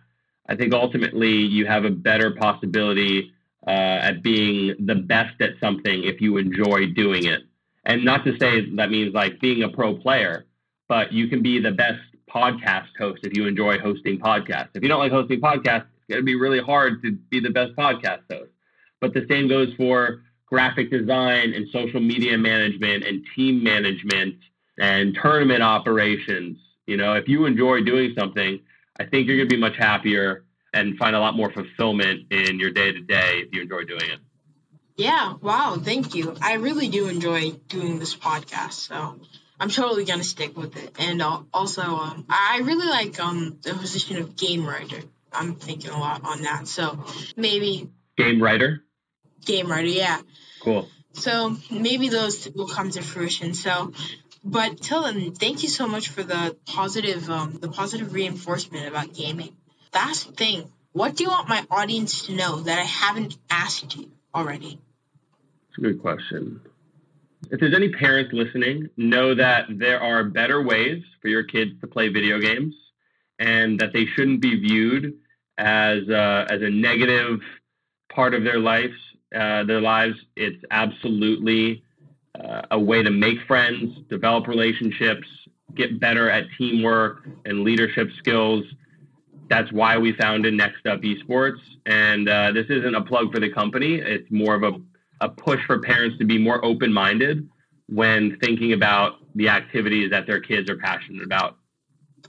I 0.49 0.57
think 0.57 0.75
ultimately 0.75 1.33
you 1.33 1.67
have 1.67 1.85
a 1.85 1.91
better 1.91 2.33
possibility 2.33 3.33
uh, 3.67 3.71
at 3.71 4.23
being 4.23 4.75
the 4.81 4.97
best 4.97 5.41
at 5.41 5.51
something 5.61 6.05
if 6.05 6.21
you 6.21 6.39
enjoy 6.39 6.87
doing 6.87 7.27
it. 7.27 7.43
And 7.85 8.05
not 8.05 8.25
to 8.25 8.37
say 8.39 8.69
that 8.77 8.91
means 8.91 9.15
like 9.15 9.41
being 9.41 9.63
a 9.63 9.69
pro 9.69 9.95
player, 9.95 10.47
but 10.89 11.13
you 11.13 11.29
can 11.29 11.41
be 11.41 11.61
the 11.61 11.71
best 11.71 12.01
podcast 12.35 12.89
host 12.99 13.21
if 13.25 13.37
you 13.37 13.47
enjoy 13.47 13.79
hosting 13.79 14.19
podcasts. 14.19 14.71
If 14.75 14.83
you 14.83 14.89
don't 14.89 15.01
like 15.01 15.13
hosting 15.13 15.41
podcasts, 15.41 15.87
it's 15.97 16.07
going 16.09 16.21
to 16.21 16.25
be 16.25 16.37
really 16.37 16.61
hard 16.61 17.03
to 17.03 17.13
be 17.13 17.41
the 17.41 17.51
best 17.51 17.75
podcast 17.77 18.21
host. 18.31 18.51
But 19.01 19.15
the 19.15 19.27
same 19.29 19.49
goes 19.49 19.73
for 19.77 20.23
graphic 20.47 20.91
design 20.91 21.53
and 21.55 21.67
social 21.73 22.01
media 22.01 22.37
management 22.37 23.05
and 23.05 23.25
team 23.35 23.63
management 23.63 24.35
and 24.79 25.17
tournament 25.21 25.63
operations. 25.63 26.59
You 26.87 26.97
know, 26.97 27.15
if 27.15 27.29
you 27.29 27.47
enjoy 27.47 27.83
doing 27.83 28.15
something, 28.19 28.61
I 28.99 29.05
think 29.05 29.27
you're 29.27 29.37
going 29.37 29.49
to 29.49 29.55
be 29.55 29.61
much 29.61 29.77
happier 29.77 30.45
and 30.75 30.97
find 30.99 31.17
a 31.17 31.21
lot 31.21 31.37
more 31.37 31.53
fulfillment 31.53 32.31
in 32.31 32.59
your 32.59 32.71
day 32.71 32.93
to 32.93 33.01
day 33.01 33.43
if 33.47 33.53
you 33.53 33.63
enjoy 33.63 33.85
doing 33.85 34.11
it. 34.11 34.21
Yeah, 34.97 35.35
wow, 35.41 35.79
thank 35.83 36.15
you. 36.15 36.37
I 36.43 36.55
really 36.55 36.89
do 36.89 37.09
enjoy 37.09 37.53
doing 37.69 37.99
this 37.99 38.15
podcast. 38.15 38.73
So 38.73 39.21
I'm 39.61 39.69
totally 39.69 40.07
gonna 40.07 40.25
stick 40.25 40.57
with 40.57 40.75
it. 40.77 40.97
And 40.99 41.21
uh, 41.21 41.43
also, 41.53 41.83
um, 41.83 42.25
I 42.31 42.63
really 42.65 42.87
like 42.87 43.21
um, 43.21 43.59
the 43.63 43.75
position 43.75 44.17
of 44.17 44.35
game 44.35 44.67
writer. 44.67 45.03
I'm 45.31 45.55
thinking 45.55 45.91
a 45.91 46.01
lot 46.01 46.23
on 46.25 46.43
that. 46.43 46.67
So 46.67 47.05
maybe 47.37 47.91
game 48.17 48.43
writer. 48.43 48.83
Game 49.45 49.71
writer, 49.71 49.87
yeah. 49.87 50.21
Cool. 50.63 50.89
So 51.13 51.57
maybe 51.71 52.09
those 52.09 52.49
will 52.55 52.69
come 52.69 52.91
to 52.91 53.03
fruition. 53.03 53.53
So, 53.53 53.93
but 54.43 54.81
till 54.81 55.03
then, 55.03 55.33
thank 55.33 55.63
you 55.63 55.69
so 55.69 55.87
much 55.87 56.09
for 56.09 56.23
the 56.23 56.57
positive, 56.67 57.29
um, 57.29 57.59
the 57.61 57.69
positive 57.69 58.15
reinforcement 58.15 58.87
about 58.87 59.13
gaming. 59.13 59.55
Last 59.93 60.37
thing, 60.37 60.73
what 60.93 61.17
do 61.17 61.25
you 61.25 61.31
want 61.31 61.49
my 61.49 61.67
audience 61.71 62.27
to 62.27 62.33
know 62.33 62.61
that 62.61 62.79
I 62.79 62.85
haven't 62.85 63.37
asked 63.51 63.95
you 63.97 64.11
already? 64.35 64.81
It's 65.69 65.79
a 65.79 65.81
good 65.83 66.01
question 66.01 66.63
if 67.51 67.61
there's 67.61 67.75
any 67.75 67.89
parents 67.89 68.33
listening, 68.33 68.89
know 68.97 69.35
that 69.35 69.67
there 69.71 70.01
are 70.01 70.25
better 70.25 70.63
ways 70.63 71.03
for 71.23 71.29
your 71.29 71.43
kids 71.43 71.73
to 71.81 71.87
play 71.87 72.09
video 72.09 72.39
games 72.39 72.75
and 73.39 73.79
that 73.81 73.93
they 73.93 74.07
shouldn't 74.07 74.41
be 74.41 74.61
viewed 74.61 75.19
as 75.59 76.09
a, 76.09 76.47
as 76.51 76.63
a 76.63 76.71
negative 76.71 77.41
part 78.13 78.35
of 78.35 78.45
their 78.45 78.59
lives. 78.59 78.95
Uh, 79.35 79.63
their 79.63 79.81
lives. 79.81 80.17
It's 80.35 80.61
absolutely 80.73 81.85
uh, 82.35 82.63
a 82.73 82.81
way 82.81 83.01
to 83.05 83.11
make 83.11 83.39
friends, 83.47 83.97
develop 84.09 84.49
relationships, 84.49 85.29
get 85.77 86.01
better 86.01 86.29
at 86.29 86.47
teamwork 86.59 87.29
and 87.45 87.63
leadership 87.63 88.09
skills. 88.19 88.65
That's 89.49 89.71
why 89.71 89.99
we 89.99 90.15
founded 90.15 90.55
NXT 90.55 90.85
UP 90.85 91.01
Esports. 91.03 91.61
And 91.87 92.29
uh, 92.29 92.51
this 92.51 92.67
isn't 92.71 92.93
a 92.93 93.03
plug 93.03 93.33
for 93.33 93.39
the 93.39 93.51
company. 93.53 93.95
It's 93.97 94.29
more 94.33 94.57
of 94.57 94.65
a 94.65 94.73
a 95.21 95.29
push 95.29 95.61
for 95.67 95.81
parents 95.81 96.19
to 96.19 96.25
be 96.25 96.39
more 96.39 96.65
open 96.65 96.93
minded 96.93 97.49
when 97.89 98.39
thinking 98.39 98.73
about 98.73 99.15
the 99.35 99.49
activities 99.49 100.11
that 100.11 100.27
their 100.27 100.41
kids 100.41 100.71
are 100.71 100.77
passionate 100.77 101.23
about. 101.23 101.57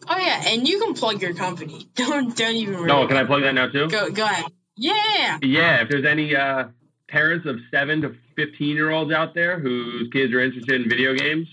Oh 0.08 0.18
yeah, 0.18 0.44
and 0.48 0.68
you 0.68 0.80
can 0.80 0.94
plug 0.94 1.22
your 1.22 1.34
company. 1.34 1.88
Don't 1.96 2.36
don't 2.36 2.56
even. 2.56 2.76
Really 2.76 2.88
no, 2.88 3.08
can 3.08 3.18
I 3.18 3.24
plug 3.24 3.44
that 3.44 3.54
now 3.54 3.68
too? 3.68 3.88
Go 3.88 4.10
go 4.10 4.24
ahead. 4.24 4.46
Yeah. 4.76 5.38
Yeah, 5.42 5.82
if 5.82 5.90
there's 5.90 6.06
any 6.06 6.36
uh, 6.36 6.66
parents 7.08 7.46
of 7.46 7.60
seven 7.70 8.02
to 8.02 8.16
fifteen 8.36 8.76
year 8.76 8.90
olds 8.90 9.14
out 9.14 9.36
there 9.36 9.60
whose 9.60 10.10
kids 10.12 10.34
are 10.34 10.40
interested 10.40 10.82
in 10.82 10.90
video 10.90 11.14
games, 11.14 11.48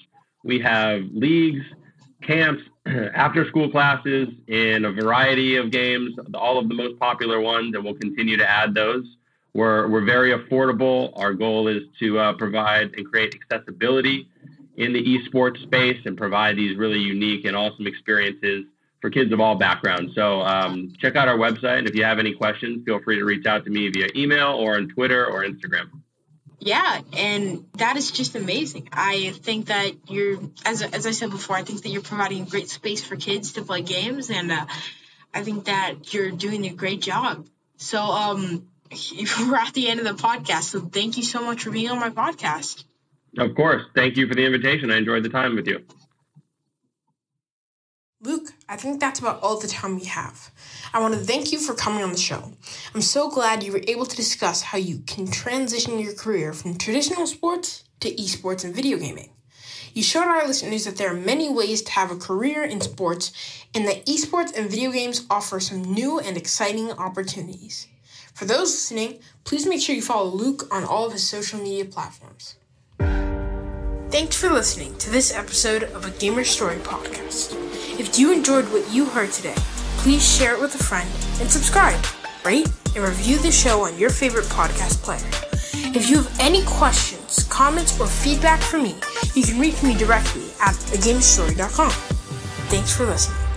we 0.45 0.61
have 0.61 1.03
leagues, 1.13 1.65
camps, 2.23 2.63
after 3.15 3.47
school 3.49 3.71
classes 3.71 4.29
in 4.47 4.85
a 4.85 4.93
variety 4.93 5.57
of 5.57 5.71
games, 5.71 6.15
all 6.35 6.59
of 6.59 6.69
the 6.69 6.75
most 6.75 6.99
popular 6.99 7.41
ones, 7.41 7.75
and 7.75 7.85
we'll 7.85 7.95
continue 7.95 8.37
to 8.37 8.49
add 8.49 8.75
those. 8.75 9.05
We're, 9.55 9.89
we're 9.89 10.05
very 10.05 10.33
affordable. 10.33 11.13
Our 11.17 11.33
goal 11.33 11.69
is 11.69 11.83
to 12.01 12.19
uh, 12.19 12.33
provide 12.35 12.95
and 12.95 13.11
create 13.11 13.35
accessibility 13.35 14.29
in 14.77 14.93
the 14.93 15.03
esports 15.03 15.61
space 15.63 16.01
and 16.05 16.17
provide 16.17 16.57
these 16.57 16.77
really 16.77 17.01
unique 17.01 17.45
and 17.45 17.57
awesome 17.57 17.87
experiences 17.87 18.65
for 19.01 19.11
kids 19.11 19.33
of 19.33 19.41
all 19.41 19.57
backgrounds. 19.57 20.15
So 20.15 20.41
um, 20.41 20.93
check 21.01 21.17
out 21.17 21.29
our 21.29 21.37
website. 21.37 21.79
And 21.79 21.89
if 21.89 21.95
you 21.95 22.05
have 22.05 22.19
any 22.19 22.35
questions, 22.35 22.85
feel 22.85 23.01
free 23.01 23.17
to 23.17 23.25
reach 23.25 23.47
out 23.47 23.65
to 23.65 23.71
me 23.71 23.89
via 23.89 24.09
email 24.15 24.53
or 24.53 24.77
on 24.77 24.89
Twitter 24.89 25.27
or 25.27 25.45
Instagram. 25.45 25.91
Yeah, 26.61 27.01
and 27.17 27.67
that 27.75 27.97
is 27.97 28.11
just 28.11 28.35
amazing. 28.35 28.89
I 28.93 29.33
think 29.43 29.67
that 29.67 29.93
you're, 30.09 30.41
as, 30.65 30.83
as 30.83 31.07
I 31.07 31.13
said 31.13 31.31
before, 31.31 31.57
I 31.57 31.63
think 31.63 31.83
that 31.83 31.89
you're 31.91 32.03
providing 32.03 32.43
a 32.43 32.47
great 32.47 32.69
space 32.69 33.05
for 33.05 33.15
kids 33.15 33.53
to 33.53 33.63
play 33.63 33.83
games, 33.83 34.29
and 34.29 34.51
uh, 34.51 34.67
I 35.33 35.45
think 35.45 35.67
that 35.67 36.13
you're 36.13 36.33
doing 36.33 36.67
a 36.67 36.71
great 36.71 37.01
job. 37.01 37.47
So, 37.77 38.01
um, 38.01 38.67
we're 39.41 39.57
at 39.57 39.75
the 39.75 39.89
end 39.89 40.01
of 40.01 40.07
the 40.07 40.23
podcast. 40.23 40.65
So 40.65 40.81
thank 40.81 41.17
you 41.17 41.23
so 41.23 41.43
much 41.43 41.65
for 41.65 41.71
being 41.71 41.91
on 41.91 41.99
my 41.99 42.11
podcast. 42.11 42.85
Of 43.37 43.55
course. 43.55 43.83
Thank 43.95 44.17
you 44.17 44.27
for 44.27 44.35
the 44.35 44.45
invitation. 44.45 44.91
I 44.91 44.97
enjoyed 44.97 45.23
the 45.23 45.29
time 45.29 45.55
with 45.55 45.67
you. 45.67 45.85
Luke, 48.21 48.53
I 48.69 48.77
think 48.77 48.99
that's 48.99 49.21
about 49.21 49.41
all 49.43 49.61
the 49.61 49.69
time 49.69 49.95
we 49.95 50.07
have. 50.07 50.51
I 50.93 51.01
want 51.01 51.15
to 51.15 51.21
thank 51.21 51.53
you 51.53 51.61
for 51.61 51.73
coming 51.73 52.03
on 52.03 52.11
the 52.11 52.19
show. 52.19 52.53
I'm 52.93 53.01
so 53.01 53.31
glad 53.31 53.63
you 53.63 53.71
were 53.71 53.85
able 53.87 54.07
to 54.07 54.17
discuss 54.17 54.61
how 54.61 54.79
you 54.79 55.01
can 55.07 55.31
transition 55.31 56.01
your 56.01 56.15
career 56.15 56.53
from 56.53 56.77
traditional 56.77 57.29
sports 57.29 57.85
to 58.01 58.13
esports 58.17 58.65
and 58.65 58.75
video 58.75 58.99
gaming. 58.99 59.31
You 59.95 60.03
showed 60.03 60.25
our 60.25 60.47
listeners 60.47 60.85
that 60.85 60.97
there 60.97 61.13
are 61.13 61.15
many 61.15 61.49
ways 61.49 61.81
to 61.83 61.93
have 61.93 62.11
a 62.11 62.17
career 62.17 62.65
in 62.65 62.81
sports 62.81 63.33
and 63.73 63.87
that 63.87 64.05
esports 64.07 64.57
and 64.57 64.69
video 64.69 64.91
games 64.91 65.25
offer 65.31 65.61
some 65.61 65.83
new 65.83 66.19
and 66.19 66.37
exciting 66.37 66.91
opportunities. 66.91 67.87
For 68.39 68.45
those 68.45 68.71
listening, 68.71 69.19
please 69.43 69.67
make 69.67 69.83
sure 69.83 69.97
you 69.97 70.01
follow 70.01 70.31
Luke 70.31 70.69
on 70.71 70.85
all 70.85 71.05
of 71.05 71.13
his 71.13 71.27
social 71.27 71.59
media 71.59 71.85
platforms. 71.85 72.55
Thanks 74.13 74.37
for 74.37 74.49
listening 74.49 74.97
to 74.99 75.11
this 75.11 75.35
episode 75.35 75.83
of 75.83 76.07
a 76.07 76.13
Gamer 76.21 76.45
Story 76.45 76.77
podcast. 76.77 77.57
If 77.99 78.17
you 78.17 78.33
enjoyed 78.33 78.67
what 78.67 78.89
you 78.93 79.07
heard 79.07 79.33
today, 79.33 79.57
please 79.97 80.23
share 80.25 80.55
it 80.55 80.61
with 80.61 80.73
a 80.77 80.85
friend 80.85 81.11
and 81.41 81.51
subscribe, 81.51 81.99
rate, 82.45 82.71
and 82.95 83.03
review 83.03 83.39
the 83.39 83.51
show 83.51 83.85
on 83.85 83.99
your 83.99 84.11
favorite 84.11 84.45
podcast 84.45 85.03
player. 85.03 85.19
If 85.97 86.09
you 86.09 86.19
have 86.19 86.37
any 86.39 86.63
questions, 86.65 87.43
comments, 87.51 87.99
or 87.99 88.07
feedback 88.07 88.61
for 88.61 88.79
me, 88.79 88.95
you 89.35 89.43
can 89.43 89.59
reach 89.59 89.83
me 89.83 89.97
directly 89.97 90.45
at 90.61 90.77
agamestory.com. 90.95 91.91
Thanks 92.71 92.97
for 92.97 93.05
listening. 93.05 93.48